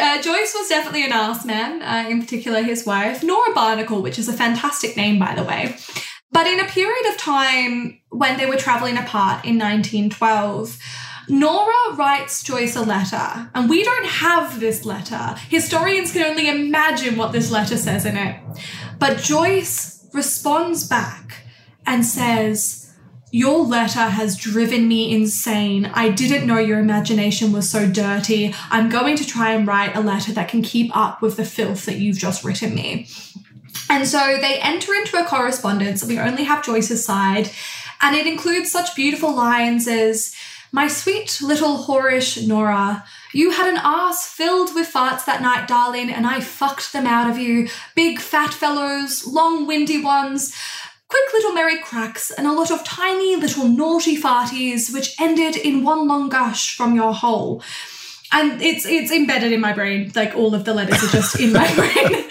uh, 0.00 0.22
Joyce 0.22 0.54
was 0.56 0.68
definitely 0.68 1.04
an 1.04 1.12
ass 1.12 1.44
man, 1.44 1.82
uh, 1.82 2.08
in 2.08 2.20
particular 2.20 2.62
his 2.62 2.86
wife, 2.86 3.24
Nora 3.24 3.52
Barnacle, 3.52 4.00
which 4.00 4.18
is 4.18 4.28
a 4.28 4.32
fantastic 4.32 4.96
name, 4.96 5.18
by 5.18 5.34
the 5.34 5.42
way. 5.42 5.76
But 6.30 6.46
in 6.46 6.60
a 6.60 6.66
period 6.66 7.06
of 7.10 7.16
time 7.18 8.00
when 8.10 8.36
they 8.36 8.46
were 8.46 8.56
traveling 8.56 8.96
apart 8.96 9.44
in 9.44 9.58
1912, 9.58 10.78
Nora 11.28 11.94
writes 11.96 12.42
Joyce 12.42 12.76
a 12.76 12.82
letter, 12.82 13.50
and 13.54 13.68
we 13.68 13.82
don't 13.82 14.06
have 14.06 14.60
this 14.60 14.84
letter. 14.84 15.36
Historians 15.48 16.12
can 16.12 16.22
only 16.22 16.48
imagine 16.48 17.16
what 17.16 17.32
this 17.32 17.50
letter 17.50 17.76
says 17.76 18.06
in 18.06 18.16
it. 18.16 18.40
But 18.98 19.18
Joyce 19.18 19.97
responds 20.12 20.86
back 20.86 21.42
and 21.86 22.04
says, 22.04 22.92
Your 23.30 23.64
letter 23.64 24.00
has 24.00 24.36
driven 24.36 24.88
me 24.88 25.14
insane. 25.14 25.86
I 25.94 26.10
didn't 26.10 26.46
know 26.46 26.58
your 26.58 26.78
imagination 26.78 27.52
was 27.52 27.68
so 27.68 27.88
dirty. 27.88 28.54
I'm 28.70 28.88
going 28.88 29.16
to 29.16 29.26
try 29.26 29.52
and 29.52 29.66
write 29.66 29.96
a 29.96 30.00
letter 30.00 30.32
that 30.32 30.48
can 30.48 30.62
keep 30.62 30.94
up 30.96 31.22
with 31.22 31.36
the 31.36 31.44
filth 31.44 31.86
that 31.86 31.98
you've 31.98 32.18
just 32.18 32.44
written 32.44 32.74
me. 32.74 33.08
And 33.90 34.06
so 34.06 34.38
they 34.40 34.58
enter 34.60 34.94
into 34.94 35.16
a 35.16 35.24
correspondence. 35.24 36.04
We 36.04 36.18
only 36.18 36.44
have 36.44 36.64
Joyce's 36.64 37.04
side, 37.04 37.50
and 38.02 38.14
it 38.14 38.26
includes 38.26 38.70
such 38.70 38.94
beautiful 38.94 39.34
lines 39.34 39.88
as, 39.88 40.34
my 40.72 40.88
sweet 40.88 41.40
little 41.40 41.78
whorish 41.78 42.46
Nora, 42.46 43.04
you 43.32 43.50
had 43.50 43.68
an 43.68 43.80
ass 43.82 44.26
filled 44.26 44.74
with 44.74 44.92
farts 44.92 45.24
that 45.26 45.42
night, 45.42 45.68
darling, 45.68 46.10
and 46.10 46.26
I 46.26 46.40
fucked 46.40 46.92
them 46.92 47.06
out 47.06 47.30
of 47.30 47.38
you. 47.38 47.68
Big 47.94 48.20
fat 48.20 48.54
fellows, 48.54 49.26
long 49.26 49.66
windy 49.66 50.02
ones, 50.02 50.54
quick 51.08 51.32
little 51.32 51.52
merry 51.52 51.78
cracks, 51.78 52.30
and 52.30 52.46
a 52.46 52.52
lot 52.52 52.70
of 52.70 52.84
tiny 52.84 53.36
little 53.36 53.68
naughty 53.68 54.16
farties 54.20 54.92
which 54.92 55.14
ended 55.20 55.56
in 55.56 55.84
one 55.84 56.06
long 56.08 56.28
gush 56.28 56.76
from 56.76 56.94
your 56.94 57.12
hole. 57.14 57.62
and 58.32 58.60
it's 58.60 58.84
it's 58.86 59.10
embedded 59.10 59.52
in 59.52 59.60
my 59.60 59.72
brain. 59.72 60.12
Like 60.14 60.34
all 60.34 60.54
of 60.54 60.64
the 60.64 60.74
letters 60.74 61.02
are 61.02 61.08
just 61.08 61.40
in 61.40 61.52
my 61.52 61.66
brain. 61.78 62.28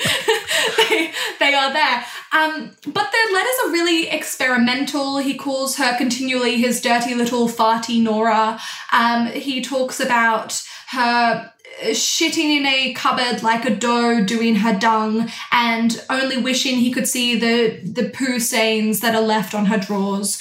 they, 0.77 1.11
they 1.39 1.53
are 1.53 1.73
there. 1.73 2.05
Um, 2.31 2.71
but 2.85 3.11
the 3.11 3.33
letters 3.33 3.57
are 3.65 3.71
really 3.71 4.09
experimental. 4.09 5.17
He 5.17 5.35
calls 5.35 5.77
her 5.77 5.97
continually 5.97 6.57
his 6.57 6.81
dirty 6.81 7.15
little 7.15 7.47
farty 7.47 8.01
Nora. 8.01 8.59
Um, 8.91 9.27
he 9.27 9.61
talks 9.61 9.99
about 9.99 10.61
her 10.91 11.51
shitting 11.91 12.57
in 12.57 12.65
a 12.65 12.93
cupboard 12.93 13.43
like 13.43 13.63
a 13.63 13.75
doe 13.75 14.23
doing 14.23 14.55
her 14.55 14.73
dung 14.73 15.29
and 15.51 16.03
only 16.09 16.37
wishing 16.37 16.77
he 16.77 16.91
could 16.91 17.07
see 17.07 17.37
the 17.37 17.79
the 17.83 18.09
poo 18.09 18.39
stains 18.39 18.99
that 19.01 19.13
are 19.13 19.21
left 19.21 19.53
on 19.53 19.67
her 19.67 19.77
drawers 19.77 20.39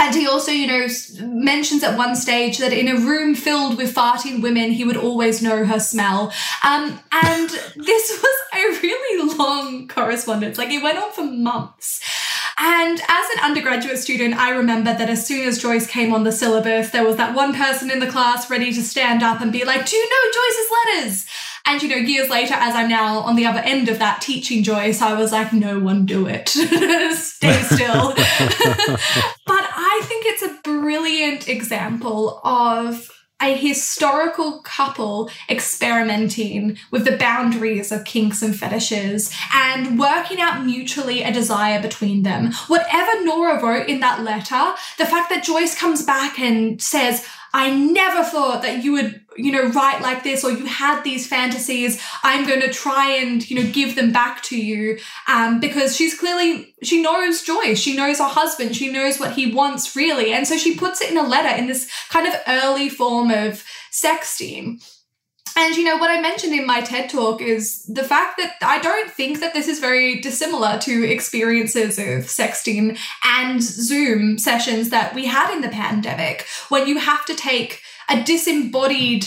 and 0.00 0.14
he 0.14 0.28
also, 0.28 0.52
you 0.52 0.66
know, 0.66 0.86
mentions 1.20 1.82
at 1.82 1.98
one 1.98 2.14
stage 2.14 2.58
that 2.58 2.72
in 2.72 2.86
a 2.86 2.94
room 2.94 3.34
filled 3.34 3.76
with 3.76 3.94
farting 3.94 4.40
women, 4.40 4.70
he 4.70 4.84
would 4.84 4.96
always 4.96 5.42
know 5.42 5.64
her 5.64 5.80
smell. 5.80 6.32
Um, 6.62 7.00
and 7.10 7.50
this 7.50 7.76
was 8.22 8.36
a 8.54 8.80
really 8.80 9.34
long 9.36 9.88
correspondence. 9.88 10.56
Like 10.56 10.70
it 10.70 10.82
went 10.82 10.98
on 10.98 11.12
for 11.12 11.24
months. 11.24 12.00
And 12.60 13.00
as 13.00 13.30
an 13.30 13.44
undergraduate 13.44 13.98
student, 13.98 14.34
I 14.34 14.50
remember 14.50 14.92
that 14.92 15.08
as 15.08 15.26
soon 15.26 15.46
as 15.46 15.58
Joyce 15.58 15.86
came 15.86 16.12
on 16.12 16.24
the 16.24 16.32
syllabus, 16.32 16.90
there 16.90 17.04
was 17.04 17.16
that 17.16 17.34
one 17.34 17.54
person 17.54 17.90
in 17.90 18.00
the 18.00 18.10
class 18.10 18.50
ready 18.50 18.72
to 18.72 18.82
stand 18.82 19.22
up 19.22 19.40
and 19.40 19.52
be 19.52 19.64
like, 19.64 19.86
Do 19.86 19.96
you 19.96 20.08
know 20.08 20.32
Joyce's 20.32 20.70
letters? 20.70 21.26
And 21.68 21.82
you 21.82 21.88
know, 21.90 21.96
years 21.96 22.30
later, 22.30 22.54
as 22.54 22.74
I'm 22.74 22.88
now 22.88 23.18
on 23.18 23.36
the 23.36 23.44
other 23.44 23.60
end 23.60 23.90
of 23.90 23.98
that 23.98 24.22
teaching 24.22 24.62
Joyce, 24.62 25.02
I 25.02 25.12
was 25.12 25.32
like, 25.32 25.52
no 25.52 25.78
one 25.78 26.06
do 26.06 26.26
it. 26.26 26.48
Stay 26.48 27.62
still. 27.62 28.14
but 28.16 29.64
I 29.76 30.00
think 30.04 30.24
it's 30.26 30.42
a 30.42 30.58
brilliant 30.64 31.46
example 31.46 32.40
of 32.42 33.10
a 33.40 33.54
historical 33.54 34.60
couple 34.60 35.30
experimenting 35.48 36.76
with 36.90 37.04
the 37.04 37.16
boundaries 37.16 37.92
of 37.92 38.04
kinks 38.04 38.42
and 38.42 38.56
fetishes 38.56 39.32
and 39.54 39.98
working 39.98 40.40
out 40.40 40.64
mutually 40.64 41.22
a 41.22 41.32
desire 41.32 41.80
between 41.80 42.24
them. 42.24 42.52
Whatever 42.66 43.24
Nora 43.24 43.62
wrote 43.62 43.88
in 43.88 44.00
that 44.00 44.22
letter, 44.22 44.74
the 44.98 45.06
fact 45.06 45.30
that 45.30 45.44
Joyce 45.44 45.78
comes 45.78 46.04
back 46.04 46.38
and 46.38 46.82
says, 46.82 47.24
I 47.52 47.74
never 47.74 48.22
thought 48.22 48.62
that 48.62 48.84
you 48.84 48.92
would, 48.92 49.20
you 49.36 49.52
know, 49.52 49.68
write 49.68 50.02
like 50.02 50.22
this 50.22 50.44
or 50.44 50.50
you 50.50 50.66
had 50.66 51.02
these 51.02 51.26
fantasies. 51.26 52.00
I'm 52.22 52.46
going 52.46 52.60
to 52.60 52.72
try 52.72 53.12
and, 53.12 53.48
you 53.48 53.62
know, 53.62 53.70
give 53.70 53.96
them 53.96 54.12
back 54.12 54.42
to 54.44 54.60
you. 54.60 54.98
Um, 55.28 55.60
because 55.60 55.96
she's 55.96 56.18
clearly, 56.18 56.74
she 56.82 57.00
knows 57.02 57.42
joy. 57.42 57.74
She 57.74 57.96
knows 57.96 58.18
her 58.18 58.24
husband. 58.24 58.76
She 58.76 58.92
knows 58.92 59.18
what 59.18 59.32
he 59.32 59.52
wants 59.52 59.96
really. 59.96 60.32
And 60.32 60.46
so 60.46 60.56
she 60.56 60.76
puts 60.76 61.00
it 61.00 61.10
in 61.10 61.16
a 61.16 61.26
letter 61.26 61.56
in 61.56 61.66
this 61.66 61.90
kind 62.10 62.26
of 62.26 62.34
early 62.46 62.88
form 62.88 63.30
of 63.30 63.64
sexting. 63.90 64.82
And 65.58 65.74
you 65.74 65.82
know 65.82 65.96
what 65.96 66.08
I 66.08 66.20
mentioned 66.20 66.54
in 66.54 66.66
my 66.66 66.82
TED 66.82 67.10
talk 67.10 67.42
is 67.42 67.82
the 67.86 68.04
fact 68.04 68.38
that 68.38 68.54
I 68.62 68.78
don't 68.78 69.10
think 69.10 69.40
that 69.40 69.54
this 69.54 69.66
is 69.66 69.80
very 69.80 70.20
dissimilar 70.20 70.78
to 70.82 71.10
experiences 71.10 71.98
of 71.98 72.26
sexting 72.26 72.96
and 73.24 73.60
Zoom 73.60 74.38
sessions 74.38 74.90
that 74.90 75.16
we 75.16 75.26
had 75.26 75.52
in 75.52 75.60
the 75.60 75.68
pandemic 75.68 76.46
when 76.68 76.86
you 76.86 77.00
have 77.00 77.26
to 77.26 77.34
take 77.34 77.82
a 78.08 78.22
disembodied 78.22 79.26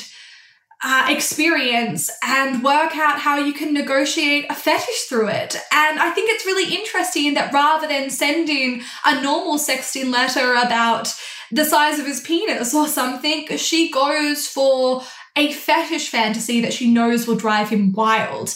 uh, 0.82 1.08
experience 1.10 2.10
and 2.24 2.64
work 2.64 2.96
out 2.96 3.20
how 3.20 3.38
you 3.38 3.52
can 3.52 3.74
negotiate 3.74 4.46
a 4.50 4.56
fetish 4.56 5.08
through 5.10 5.28
it. 5.28 5.58
And 5.74 6.00
I 6.00 6.12
think 6.12 6.32
it's 6.32 6.46
really 6.46 6.74
interesting 6.74 7.34
that 7.34 7.52
rather 7.52 7.90
than 7.90 8.10
sending 8.10 8.84
a 9.06 9.22
normal 9.22 9.58
sexting 9.58 10.14
letter 10.14 10.54
about 10.54 11.10
the 11.52 11.66
size 11.66 12.00
of 12.00 12.06
his 12.06 12.22
penis 12.22 12.74
or 12.74 12.88
something, 12.88 13.46
she 13.58 13.92
goes 13.92 14.48
for 14.48 15.04
a 15.36 15.52
fetish 15.52 16.10
fantasy 16.10 16.62
that 16.62 16.74
she 16.74 16.92
knows 16.92 17.28
will 17.28 17.36
drive 17.36 17.70
him 17.70 17.94
wild. 17.94 18.56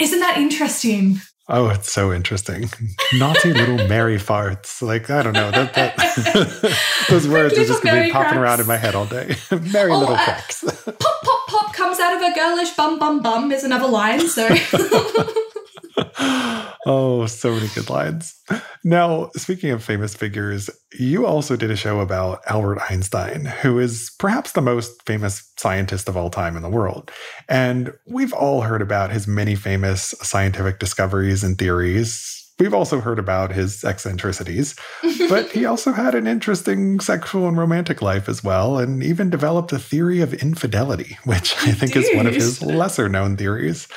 Isn't 0.00 0.20
that 0.20 0.36
interesting? 0.36 1.20
Oh, 1.48 1.68
it's 1.68 1.92
so 1.92 2.12
interesting. 2.12 2.70
Naughty 3.14 3.52
little 3.52 3.76
merry 3.88 4.16
farts. 4.16 4.80
Like, 4.80 5.10
I 5.10 5.22
don't 5.22 5.32
know. 5.32 5.50
That, 5.50 5.74
that 5.74 6.78
those 7.10 7.28
words 7.28 7.58
are 7.58 7.64
just 7.64 7.82
going 7.82 7.96
to 7.96 8.02
be 8.06 8.12
popping 8.12 8.30
cracks. 8.30 8.36
around 8.36 8.60
in 8.60 8.66
my 8.66 8.76
head 8.76 8.94
all 8.94 9.06
day. 9.06 9.34
merry 9.50 9.90
oh, 9.90 9.98
little 9.98 10.14
uh, 10.14 10.24
cracks. 10.24 10.64
pop, 10.64 10.98
pop, 10.98 11.46
pop 11.48 11.74
comes 11.74 11.98
out 11.98 12.16
of 12.16 12.22
a 12.22 12.34
girlish 12.34 12.70
bum, 12.70 12.98
bum, 12.98 13.22
bum 13.22 13.50
is 13.50 13.64
another 13.64 13.88
line. 13.88 14.20
So. 14.28 14.48
oh, 16.86 17.26
so 17.26 17.54
many 17.54 17.68
good 17.74 17.90
lines. 17.90 18.34
Now, 18.84 19.30
speaking 19.36 19.70
of 19.70 19.84
famous 19.84 20.14
figures, 20.14 20.70
you 20.98 21.26
also 21.26 21.56
did 21.56 21.70
a 21.70 21.76
show 21.76 22.00
about 22.00 22.40
Albert 22.46 22.80
Einstein, 22.90 23.44
who 23.44 23.78
is 23.78 24.12
perhaps 24.18 24.52
the 24.52 24.62
most 24.62 25.02
famous 25.06 25.50
scientist 25.56 26.08
of 26.08 26.16
all 26.16 26.30
time 26.30 26.56
in 26.56 26.62
the 26.62 26.68
world. 26.68 27.10
And 27.48 27.92
we've 28.06 28.32
all 28.32 28.62
heard 28.62 28.82
about 28.82 29.12
his 29.12 29.26
many 29.26 29.54
famous 29.54 30.14
scientific 30.22 30.78
discoveries 30.78 31.44
and 31.44 31.58
theories. 31.58 32.38
We've 32.58 32.74
also 32.74 33.00
heard 33.00 33.18
about 33.18 33.50
his 33.50 33.82
eccentricities, 33.82 34.76
but 35.28 35.50
he 35.50 35.64
also 35.66 35.92
had 35.92 36.14
an 36.14 36.26
interesting 36.26 37.00
sexual 37.00 37.48
and 37.48 37.56
romantic 37.56 38.02
life 38.02 38.28
as 38.28 38.44
well, 38.44 38.78
and 38.78 39.02
even 39.02 39.30
developed 39.30 39.72
a 39.72 39.78
theory 39.78 40.20
of 40.20 40.34
infidelity, 40.34 41.18
which 41.24 41.56
I 41.62 41.72
think 41.72 41.94
Dude. 41.94 42.04
is 42.04 42.14
one 42.14 42.26
of 42.26 42.34
his 42.34 42.62
lesser 42.62 43.08
known 43.08 43.36
theories. 43.36 43.88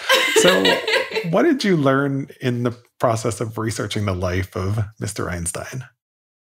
So, 0.45 0.63
what 1.29 1.43
did 1.43 1.63
you 1.63 1.75
learn 1.75 2.29
in 2.41 2.63
the 2.63 2.77
process 2.99 3.41
of 3.41 3.57
researching 3.57 4.05
the 4.05 4.13
life 4.13 4.55
of 4.55 4.79
Mr. 5.01 5.29
Einstein? 5.29 5.85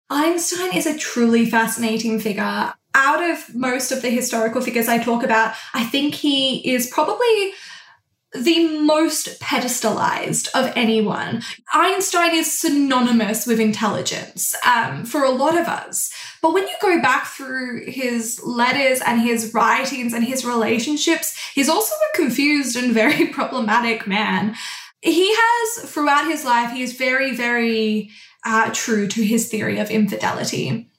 Einstein 0.09 0.75
is 0.75 0.85
a 0.85 0.97
truly 0.97 1.45
fascinating 1.45 2.19
figure. 2.19 2.73
Out 2.93 3.29
of 3.29 3.55
most 3.55 3.91
of 3.91 4.01
the 4.01 4.09
historical 4.09 4.61
figures 4.61 4.89
I 4.89 4.97
talk 4.97 5.23
about, 5.23 5.55
I 5.73 5.85
think 5.85 6.15
he 6.15 6.57
is 6.69 6.87
probably 6.87 7.53
the 8.33 8.79
most 8.79 9.39
pedestalized 9.41 10.47
of 10.53 10.71
anyone. 10.75 11.41
Einstein 11.73 12.33
is 12.33 12.59
synonymous 12.59 13.45
with 13.45 13.59
intelligence 13.59 14.55
um, 14.65 15.03
for 15.05 15.23
a 15.23 15.31
lot 15.31 15.57
of 15.57 15.67
us. 15.67 16.13
But 16.41 16.53
when 16.53 16.67
you 16.67 16.75
go 16.81 17.01
back 17.01 17.27
through 17.27 17.85
his 17.85 18.41
letters 18.43 19.01
and 19.05 19.21
his 19.21 19.53
writings 19.53 20.13
and 20.13 20.23
his 20.23 20.45
relationships, 20.45 21.37
he's 21.53 21.69
also 21.69 21.93
a 21.93 22.17
confused 22.17 22.77
and 22.77 22.93
very 22.93 23.27
problematic 23.33 24.07
man. 24.07 24.55
He 25.01 25.33
has, 25.35 25.89
throughout 25.89 26.27
his 26.27 26.45
life, 26.45 26.71
he 26.71 26.83
is 26.83 26.93
very, 26.93 27.35
very 27.35 28.11
uh, 28.45 28.69
true 28.73 29.07
to 29.07 29.23
his 29.23 29.49
theory 29.49 29.79
of 29.79 29.91
infidelity. 29.91 30.90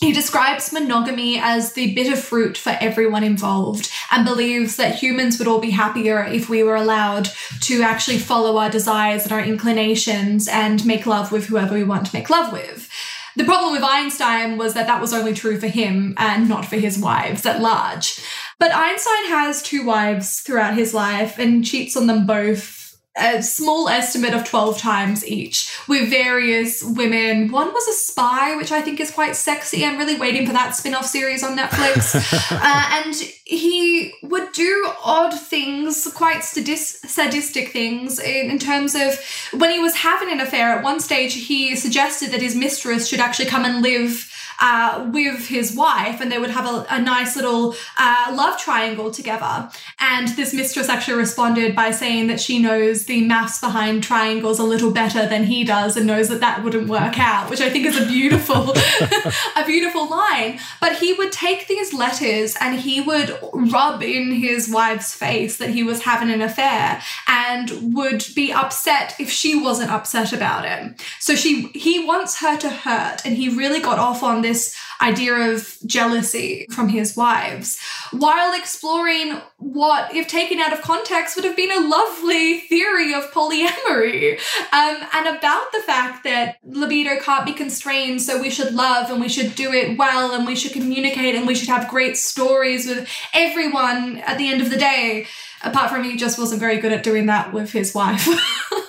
He 0.00 0.12
describes 0.12 0.72
monogamy 0.72 1.38
as 1.38 1.72
the 1.72 1.94
bitter 1.94 2.16
fruit 2.16 2.58
for 2.58 2.76
everyone 2.80 3.24
involved 3.24 3.90
and 4.10 4.26
believes 4.26 4.76
that 4.76 4.96
humans 4.96 5.38
would 5.38 5.48
all 5.48 5.60
be 5.60 5.70
happier 5.70 6.22
if 6.22 6.50
we 6.50 6.62
were 6.62 6.76
allowed 6.76 7.30
to 7.62 7.82
actually 7.82 8.18
follow 8.18 8.58
our 8.58 8.68
desires 8.68 9.24
and 9.24 9.32
our 9.32 9.40
inclinations 9.40 10.48
and 10.48 10.84
make 10.84 11.06
love 11.06 11.32
with 11.32 11.46
whoever 11.46 11.74
we 11.74 11.82
want 11.82 12.06
to 12.06 12.14
make 12.14 12.28
love 12.28 12.52
with. 12.52 12.88
The 13.36 13.44
problem 13.44 13.72
with 13.72 13.82
Einstein 13.82 14.58
was 14.58 14.74
that 14.74 14.86
that 14.86 15.00
was 15.00 15.14
only 15.14 15.32
true 15.32 15.58
for 15.58 15.66
him 15.66 16.14
and 16.18 16.48
not 16.48 16.66
for 16.66 16.76
his 16.76 16.98
wives 16.98 17.46
at 17.46 17.62
large. 17.62 18.20
But 18.58 18.74
Einstein 18.74 19.28
has 19.28 19.62
two 19.62 19.84
wives 19.84 20.40
throughout 20.40 20.74
his 20.74 20.92
life 20.92 21.38
and 21.38 21.64
cheats 21.64 21.96
on 21.96 22.06
them 22.06 22.26
both 22.26 22.85
a 23.16 23.42
small 23.42 23.88
estimate 23.88 24.34
of 24.34 24.44
12 24.44 24.78
times 24.78 25.26
each 25.26 25.74
with 25.88 26.10
various 26.10 26.82
women. 26.82 27.50
One 27.50 27.72
was 27.72 27.88
a 27.88 27.92
spy, 27.92 28.56
which 28.56 28.72
I 28.72 28.82
think 28.82 29.00
is 29.00 29.10
quite 29.10 29.36
sexy. 29.36 29.84
I'm 29.84 29.96
really 29.96 30.16
waiting 30.16 30.46
for 30.46 30.52
that 30.52 30.74
spin 30.74 30.94
off 30.94 31.06
series 31.06 31.42
on 31.42 31.56
Netflix. 31.56 32.14
uh, 32.52 33.04
and 33.04 33.14
he 33.44 34.12
would 34.22 34.52
do 34.52 34.90
odd 35.02 35.38
things, 35.38 36.06
quite 36.14 36.44
sadistic 36.44 37.72
things, 37.72 38.18
in, 38.18 38.50
in 38.50 38.58
terms 38.58 38.94
of 38.94 39.18
when 39.52 39.70
he 39.70 39.78
was 39.78 39.96
having 39.96 40.30
an 40.30 40.40
affair. 40.40 40.72
At 40.76 40.84
one 40.84 41.00
stage, 41.00 41.34
he 41.34 41.74
suggested 41.76 42.30
that 42.32 42.42
his 42.42 42.54
mistress 42.54 43.08
should 43.08 43.20
actually 43.20 43.46
come 43.46 43.64
and 43.64 43.82
live 43.82 44.30
uh, 44.60 45.08
with 45.12 45.48
his 45.48 45.74
wife, 45.74 46.20
and 46.20 46.30
they 46.30 46.38
would 46.38 46.50
have 46.50 46.66
a, 46.66 46.86
a 46.90 47.00
nice 47.00 47.36
little 47.36 47.74
uh, 47.98 48.32
love 48.34 48.58
triangle 48.58 49.10
together. 49.10 49.70
And 49.98 50.28
this 50.28 50.54
mistress 50.54 50.88
actually 50.88 51.18
responded 51.18 51.74
by 51.74 51.90
saying 51.90 52.28
that 52.28 52.40
she 52.40 52.58
knows 52.58 53.06
the 53.06 53.24
maths 53.26 53.60
behind 53.60 54.02
triangles 54.02 54.58
a 54.58 54.64
little 54.64 54.90
better 54.90 55.26
than 55.26 55.44
he 55.44 55.64
does, 55.64 55.96
and 55.96 56.06
knows 56.06 56.28
that 56.28 56.40
that 56.40 56.62
wouldn't 56.62 56.88
work 56.88 57.18
out, 57.18 57.50
which 57.50 57.60
I 57.60 57.70
think 57.70 57.86
is 57.86 58.00
a 58.00 58.06
beautiful, 58.06 58.72
a 59.56 59.64
beautiful 59.66 60.08
line. 60.08 60.58
But 60.80 60.96
he 60.96 61.12
would 61.12 61.32
take 61.32 61.66
these 61.66 61.92
letters 61.92 62.56
and 62.60 62.78
he 62.78 63.00
would 63.00 63.38
rub 63.52 64.02
in 64.02 64.32
his 64.32 64.70
wife's 64.70 65.14
face 65.14 65.56
that 65.58 65.70
he 65.70 65.82
was 65.82 66.02
having 66.02 66.30
an 66.30 66.42
affair, 66.42 67.02
and 67.28 67.94
would 67.94 68.24
be 68.34 68.52
upset 68.52 69.14
if 69.18 69.30
she 69.30 69.54
wasn't 69.54 69.90
upset 69.90 70.32
about 70.32 70.64
it. 70.64 71.00
So 71.20 71.34
she 71.34 71.68
he 71.68 72.04
wants 72.04 72.40
her 72.40 72.56
to 72.58 72.70
hurt, 72.70 73.24
and 73.24 73.36
he 73.36 73.48
really 73.48 73.80
got 73.80 73.98
off 73.98 74.22
on 74.22 74.42
this 74.46 74.76
idea 75.02 75.34
of 75.52 75.76
jealousy 75.84 76.66
from 76.70 76.88
his 76.88 77.16
wives, 77.16 77.78
while 78.12 78.54
exploring 78.54 79.40
what, 79.58 80.14
if 80.14 80.28
taken 80.28 80.60
out 80.60 80.72
of 80.72 80.80
context, 80.80 81.36
would 81.36 81.44
have 81.44 81.56
been 81.56 81.72
a 81.72 81.88
lovely 81.88 82.60
theory 82.60 83.12
of 83.12 83.30
polyamory. 83.32 84.38
Um, 84.72 84.96
and 85.12 85.36
about 85.36 85.72
the 85.72 85.82
fact 85.84 86.24
that 86.24 86.56
libido 86.64 87.18
can't 87.18 87.44
be 87.44 87.52
constrained, 87.52 88.22
so 88.22 88.40
we 88.40 88.50
should 88.50 88.72
love 88.74 89.10
and 89.10 89.20
we 89.20 89.28
should 89.28 89.54
do 89.54 89.72
it 89.72 89.98
well 89.98 90.32
and 90.32 90.46
we 90.46 90.54
should 90.54 90.72
communicate 90.72 91.34
and 91.34 91.46
we 91.46 91.54
should 91.54 91.68
have 91.68 91.88
great 91.88 92.16
stories 92.16 92.86
with 92.86 93.08
everyone 93.34 94.18
at 94.18 94.38
the 94.38 94.48
end 94.48 94.62
of 94.62 94.70
the 94.70 94.78
day. 94.78 95.26
Apart 95.62 95.90
from 95.90 96.04
he 96.04 96.16
just 96.16 96.38
wasn't 96.38 96.60
very 96.60 96.78
good 96.78 96.92
at 96.92 97.02
doing 97.02 97.26
that 97.26 97.52
with 97.52 97.72
his 97.72 97.94
wife. 97.94 98.28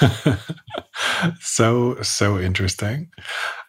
so, 1.40 2.00
so 2.02 2.38
interesting. 2.38 3.08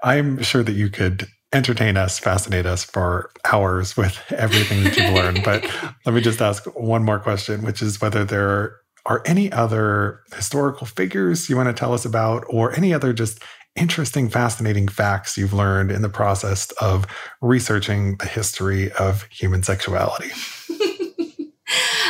I'm 0.03 0.41
sure 0.41 0.63
that 0.63 0.73
you 0.73 0.89
could 0.89 1.27
entertain 1.51 1.97
us, 1.97 2.19
fascinate 2.19 2.65
us 2.65 2.83
for 2.83 3.31
hours 3.51 3.97
with 3.97 4.19
everything 4.31 4.83
that 4.83 4.97
you've 4.97 5.13
learned. 5.13 5.43
But 5.43 5.63
let 6.05 6.15
me 6.15 6.21
just 6.21 6.41
ask 6.41 6.63
one 6.75 7.03
more 7.03 7.19
question, 7.19 7.63
which 7.63 7.81
is 7.81 8.01
whether 8.01 8.23
there 8.23 8.77
are 9.05 9.21
any 9.25 9.51
other 9.51 10.21
historical 10.35 10.85
figures 10.85 11.49
you 11.49 11.55
want 11.55 11.67
to 11.67 11.73
tell 11.73 11.93
us 11.93 12.05
about, 12.05 12.43
or 12.49 12.75
any 12.75 12.93
other 12.93 13.13
just 13.13 13.41
interesting, 13.75 14.29
fascinating 14.29 14.87
facts 14.87 15.37
you've 15.37 15.53
learned 15.53 15.91
in 15.91 16.01
the 16.01 16.09
process 16.09 16.69
of 16.81 17.07
researching 17.41 18.17
the 18.17 18.25
history 18.25 18.91
of 18.93 19.23
human 19.31 19.63
sexuality. 19.63 20.29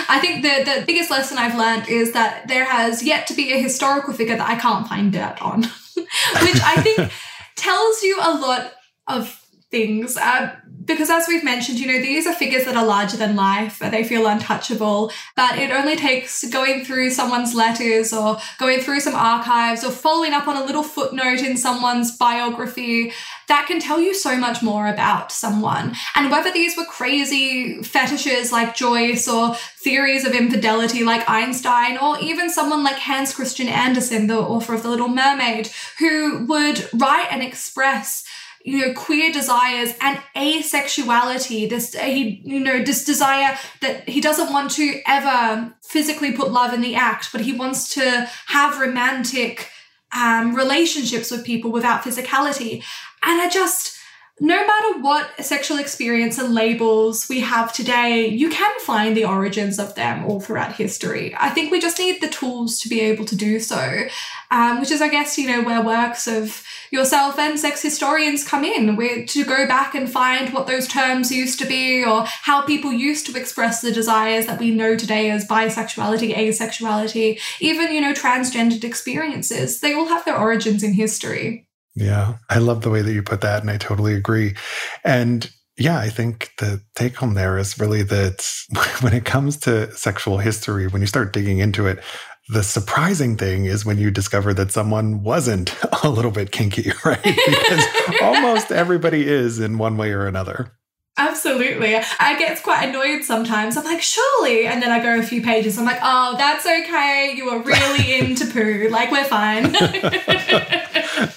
I 0.07 0.19
think 0.19 0.41
the, 0.41 0.63
the 0.63 0.85
biggest 0.85 1.11
lesson 1.11 1.37
I've 1.37 1.57
learned 1.57 1.87
is 1.89 2.13
that 2.13 2.47
there 2.47 2.65
has 2.65 3.03
yet 3.03 3.27
to 3.27 3.33
be 3.33 3.51
a 3.51 3.61
historical 3.61 4.13
figure 4.13 4.37
that 4.37 4.49
I 4.49 4.55
can't 4.55 4.87
find 4.87 5.11
dirt 5.11 5.41
on, 5.41 5.63
which 5.95 6.61
I 6.63 6.81
think 6.81 7.11
tells 7.55 8.03
you 8.03 8.17
a 8.21 8.33
lot 8.39 8.73
of 9.07 9.35
things. 9.71 10.17
Uh, 10.17 10.55
because 10.85 11.09
as 11.09 11.27
we've 11.27 11.43
mentioned, 11.43 11.79
you 11.79 11.85
know, 11.85 12.01
these 12.01 12.25
are 12.25 12.33
figures 12.33 12.65
that 12.65 12.75
are 12.75 12.85
larger 12.85 13.15
than 13.15 13.35
life, 13.35 13.77
they 13.79 14.03
feel 14.03 14.25
untouchable, 14.25 15.11
but 15.35 15.59
it 15.59 15.69
only 15.69 15.95
takes 15.95 16.43
going 16.49 16.83
through 16.83 17.11
someone's 17.11 17.53
letters 17.53 18.11
or 18.11 18.39
going 18.57 18.79
through 18.79 18.99
some 18.99 19.13
archives 19.13 19.83
or 19.83 19.91
following 19.91 20.33
up 20.33 20.47
on 20.47 20.57
a 20.57 20.65
little 20.65 20.81
footnote 20.81 21.41
in 21.41 21.57
someone's 21.57 22.17
biography 22.17 23.11
that 23.49 23.67
can 23.67 23.79
tell 23.79 23.99
you 23.99 24.13
so 24.13 24.37
much 24.37 24.61
more 24.61 24.87
about 24.87 25.31
someone. 25.31 25.95
And 26.15 26.31
whether 26.31 26.51
these 26.51 26.77
were 26.77 26.85
crazy 26.85 27.83
fetishes 27.83 28.51
like 28.51 28.75
Joyce 28.75 29.27
or 29.27 29.55
theories 29.77 30.23
of 30.25 30.33
infidelity 30.33 31.03
like 31.03 31.29
Einstein, 31.29 31.97
or 31.97 32.17
even 32.19 32.49
someone 32.49 32.83
like 32.83 32.97
Hans 32.97 33.33
Christian 33.33 33.67
Andersen, 33.67 34.27
the 34.27 34.39
author 34.39 34.73
of 34.73 34.83
The 34.83 34.89
Little 34.89 35.09
Mermaid, 35.09 35.69
who 35.97 36.45
would 36.45 36.87
write 36.93 37.27
and 37.31 37.43
express 37.43 38.23
you 38.63 38.85
know 38.85 38.93
queer 38.93 39.31
desires 39.31 39.93
and 40.01 40.19
asexuality 40.35 41.69
this 41.69 41.93
he 41.93 42.41
you 42.43 42.59
know 42.59 42.83
this 42.83 43.05
desire 43.05 43.57
that 43.79 44.07
he 44.07 44.19
doesn't 44.19 44.51
want 44.51 44.69
to 44.69 44.99
ever 45.07 45.73
physically 45.81 46.33
put 46.33 46.51
love 46.51 46.73
in 46.73 46.81
the 46.81 46.93
act 46.93 47.29
but 47.31 47.39
he 47.39 47.53
wants 47.53 47.93
to 47.93 48.29
have 48.47 48.81
romantic 48.81 49.69
um, 50.15 50.55
relationships 50.55 51.31
with 51.31 51.45
people 51.45 51.71
without 51.71 52.03
physicality 52.03 52.83
and 53.23 53.41
i 53.41 53.49
just 53.49 53.99
no 54.41 54.65
matter 54.65 54.99
what 54.99 55.43
sexual 55.43 55.77
experience 55.77 56.37
and 56.37 56.53
labels 56.53 57.27
we 57.27 57.41
have 57.41 57.73
today, 57.73 58.27
you 58.27 58.49
can 58.49 58.79
find 58.79 59.15
the 59.15 59.25
origins 59.25 59.77
of 59.79 59.95
them 59.95 60.25
all 60.25 60.39
throughout 60.39 60.75
history. 60.75 61.35
I 61.37 61.49
think 61.49 61.71
we 61.71 61.79
just 61.79 61.99
need 61.99 62.21
the 62.21 62.29
tools 62.29 62.79
to 62.79 62.89
be 62.89 63.01
able 63.01 63.25
to 63.25 63.35
do 63.35 63.59
so, 63.59 64.07
um, 64.49 64.79
which 64.79 64.91
is, 64.91 65.01
I 65.01 65.09
guess, 65.09 65.37
you 65.37 65.47
know, 65.47 65.61
where 65.61 65.83
works 65.83 66.25
of 66.25 66.63
yourself 66.91 67.37
and 67.37 67.59
sex 67.59 67.81
historians 67.81 68.47
come 68.47 68.63
in, 68.63 68.95
to 69.27 69.45
go 69.45 69.67
back 69.67 69.95
and 69.95 70.09
find 70.09 70.53
what 70.53 70.67
those 70.67 70.87
terms 70.87 71.31
used 71.31 71.59
to 71.59 71.65
be 71.65 72.03
or 72.03 72.23
how 72.25 72.61
people 72.61 72.91
used 72.91 73.25
to 73.25 73.37
express 73.37 73.81
the 73.81 73.91
desires 73.91 74.45
that 74.45 74.59
we 74.59 74.71
know 74.71 74.95
today 74.95 75.29
as 75.29 75.47
bisexuality, 75.47 76.35
asexuality, 76.35 77.39
even, 77.59 77.91
you 77.91 78.01
know, 78.01 78.13
transgendered 78.13 78.83
experiences. 78.83 79.79
They 79.79 79.93
all 79.93 80.07
have 80.07 80.25
their 80.25 80.37
origins 80.37 80.83
in 80.83 80.93
history. 80.93 81.67
Yeah, 81.95 82.37
I 82.49 82.59
love 82.59 82.81
the 82.81 82.89
way 82.89 83.01
that 83.01 83.13
you 83.13 83.23
put 83.23 83.41
that, 83.41 83.61
and 83.61 83.69
I 83.69 83.77
totally 83.77 84.13
agree. 84.13 84.55
And 85.03 85.49
yeah, 85.77 85.97
I 85.97 86.09
think 86.09 86.51
the 86.57 86.81
take 86.95 87.15
home 87.15 87.33
there 87.33 87.57
is 87.57 87.79
really 87.79 88.03
that 88.03 88.45
when 89.01 89.13
it 89.13 89.25
comes 89.25 89.57
to 89.57 89.91
sexual 89.95 90.37
history, 90.37 90.87
when 90.87 91.01
you 91.01 91.07
start 91.07 91.33
digging 91.33 91.59
into 91.59 91.87
it, 91.87 92.03
the 92.49 92.63
surprising 92.63 93.37
thing 93.37 93.65
is 93.65 93.85
when 93.85 93.99
you 93.99 94.09
discover 94.09 94.55
that 94.55 94.71
someone 94.71 95.21
wasn't 95.21 95.75
a 96.03 96.09
little 96.09 96.31
bit 96.31 96.51
kinky, 96.51 96.91
right? 97.05 97.21
Because 97.23 97.85
almost 98.21 98.71
everybody 98.71 99.27
is 99.27 99.59
in 99.59 99.77
one 99.77 99.97
way 99.97 100.11
or 100.11 100.25
another. 100.25 100.71
Absolutely. 101.17 101.95
I 101.95 102.39
get 102.39 102.63
quite 102.63 102.87
annoyed 102.87 103.25
sometimes. 103.25 103.75
I'm 103.75 103.83
like, 103.83 104.01
surely. 104.01 104.65
And 104.65 104.81
then 104.81 104.89
I 104.89 105.03
go 105.03 105.19
a 105.19 105.23
few 105.23 105.41
pages. 105.41 105.77
I'm 105.77 105.83
like, 105.83 105.99
oh, 106.01 106.35
that's 106.37 106.65
okay. 106.65 107.33
You 107.35 107.49
are 107.49 107.61
really 107.61 108.17
into 108.17 108.45
poo. 108.45 108.87
Like, 108.89 109.11
we're 109.11 109.25
fine. 109.25 109.73
there 109.73 109.83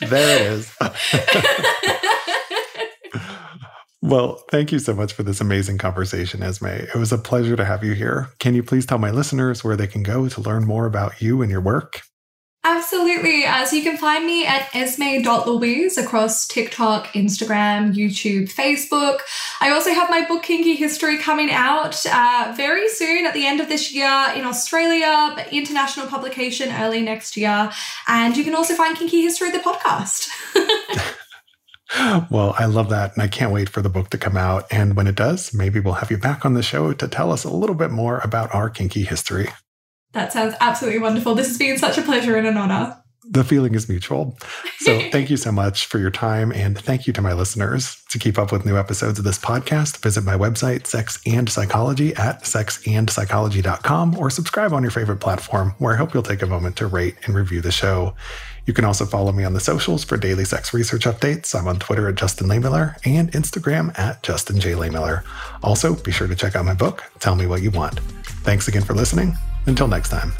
it 0.08 0.42
is. 0.52 0.72
Well, 4.02 4.44
thank 4.50 4.72
you 4.72 4.80
so 4.80 4.94
much 4.94 5.12
for 5.12 5.22
this 5.22 5.40
amazing 5.40 5.78
conversation, 5.78 6.42
Esme. 6.42 6.66
It 6.66 6.96
was 6.96 7.12
a 7.12 7.18
pleasure 7.18 7.56
to 7.56 7.64
have 7.64 7.84
you 7.84 7.92
here. 7.92 8.30
Can 8.40 8.54
you 8.54 8.62
please 8.62 8.84
tell 8.84 8.98
my 8.98 9.12
listeners 9.12 9.62
where 9.62 9.76
they 9.76 9.86
can 9.86 10.02
go 10.02 10.28
to 10.28 10.40
learn 10.40 10.66
more 10.66 10.86
about 10.86 11.22
you 11.22 11.40
and 11.40 11.50
your 11.50 11.60
work? 11.60 12.02
Absolutely. 12.64 13.44
Uh, 13.44 13.64
so 13.64 13.74
you 13.74 13.82
can 13.82 13.96
find 13.96 14.24
me 14.24 14.46
at 14.46 14.68
esme.louise 14.72 15.98
across 15.98 16.46
TikTok, 16.46 17.08
Instagram, 17.08 17.92
YouTube, 17.92 18.52
Facebook. 18.52 19.18
I 19.60 19.70
also 19.70 19.92
have 19.92 20.08
my 20.08 20.24
book 20.24 20.44
Kinky 20.44 20.76
History 20.76 21.18
coming 21.18 21.50
out 21.50 22.00
uh, 22.06 22.54
very 22.56 22.88
soon 22.88 23.26
at 23.26 23.34
the 23.34 23.46
end 23.46 23.60
of 23.60 23.68
this 23.68 23.92
year 23.92 24.26
in 24.36 24.44
Australia, 24.44 25.32
but 25.34 25.52
international 25.52 26.06
publication 26.06 26.72
early 26.72 27.02
next 27.02 27.36
year. 27.36 27.68
And 28.06 28.36
you 28.36 28.44
can 28.44 28.54
also 28.54 28.74
find 28.74 28.96
Kinky 28.96 29.22
History 29.22 29.50
the 29.50 29.58
podcast. 29.58 30.28
well, 32.30 32.54
I 32.58 32.66
love 32.66 32.90
that. 32.90 33.14
And 33.14 33.22
I 33.22 33.28
can't 33.28 33.52
wait 33.52 33.68
for 33.68 33.82
the 33.82 33.88
book 33.88 34.10
to 34.10 34.18
come 34.18 34.36
out. 34.36 34.66
And 34.70 34.96
when 34.96 35.06
it 35.06 35.14
does, 35.14 35.52
maybe 35.52 35.80
we'll 35.80 35.94
have 35.94 36.10
you 36.10 36.18
back 36.18 36.44
on 36.44 36.54
the 36.54 36.62
show 36.62 36.92
to 36.92 37.08
tell 37.08 37.32
us 37.32 37.44
a 37.44 37.50
little 37.50 37.76
bit 37.76 37.90
more 37.90 38.18
about 38.20 38.54
our 38.54 38.70
kinky 38.70 39.04
history. 39.04 39.48
That 40.12 40.32
sounds 40.32 40.54
absolutely 40.60 41.00
wonderful. 41.00 41.34
This 41.34 41.48
has 41.48 41.58
been 41.58 41.78
such 41.78 41.98
a 41.98 42.02
pleasure 42.02 42.36
and 42.36 42.46
an 42.46 42.56
honor. 42.56 42.98
The 43.24 43.44
feeling 43.44 43.74
is 43.74 43.88
mutual. 43.88 44.36
So, 44.80 44.98
thank 45.12 45.30
you 45.30 45.36
so 45.36 45.52
much 45.52 45.86
for 45.86 45.98
your 45.98 46.10
time. 46.10 46.50
And 46.52 46.78
thank 46.78 47.06
you 47.06 47.12
to 47.12 47.22
my 47.22 47.32
listeners. 47.32 47.96
To 48.10 48.18
keep 48.18 48.36
up 48.36 48.52
with 48.52 48.66
new 48.66 48.76
episodes 48.76 49.18
of 49.18 49.24
this 49.24 49.38
podcast, 49.38 50.02
visit 50.02 50.24
my 50.24 50.36
website, 50.36 50.86
Sex 50.86 51.20
and 51.24 51.48
Psychology, 51.48 52.14
at 52.16 52.42
sexandpsychology.com, 52.42 54.18
or 54.18 54.28
subscribe 54.28 54.72
on 54.72 54.82
your 54.82 54.90
favorite 54.90 55.20
platform, 55.20 55.74
where 55.78 55.94
I 55.94 55.96
hope 55.96 56.12
you'll 56.12 56.22
take 56.24 56.42
a 56.42 56.46
moment 56.46 56.76
to 56.76 56.86
rate 56.86 57.14
and 57.24 57.34
review 57.34 57.60
the 57.60 57.72
show. 57.72 58.14
You 58.66 58.72
can 58.72 58.84
also 58.84 59.04
follow 59.04 59.32
me 59.32 59.44
on 59.44 59.54
the 59.54 59.60
socials 59.60 60.04
for 60.04 60.16
daily 60.16 60.44
sex 60.44 60.72
research 60.72 61.04
updates. 61.04 61.58
I'm 61.58 61.66
on 61.66 61.78
Twitter 61.78 62.08
at 62.08 62.14
Justin 62.14 62.46
Lehmiller 62.46 62.96
and 63.04 63.30
Instagram 63.32 63.98
at 63.98 64.22
Justin 64.22 64.60
J. 64.60 64.72
Lehmiller. 64.72 65.24
Also, 65.62 65.94
be 65.94 66.12
sure 66.12 66.28
to 66.28 66.36
check 66.36 66.54
out 66.54 66.64
my 66.64 66.74
book, 66.74 67.02
Tell 67.18 67.34
Me 67.34 67.46
What 67.46 67.62
You 67.62 67.70
Want. 67.70 67.98
Thanks 68.44 68.68
again 68.68 68.82
for 68.82 68.94
listening. 68.94 69.34
Until 69.66 69.88
next 69.88 70.10
time. 70.10 70.32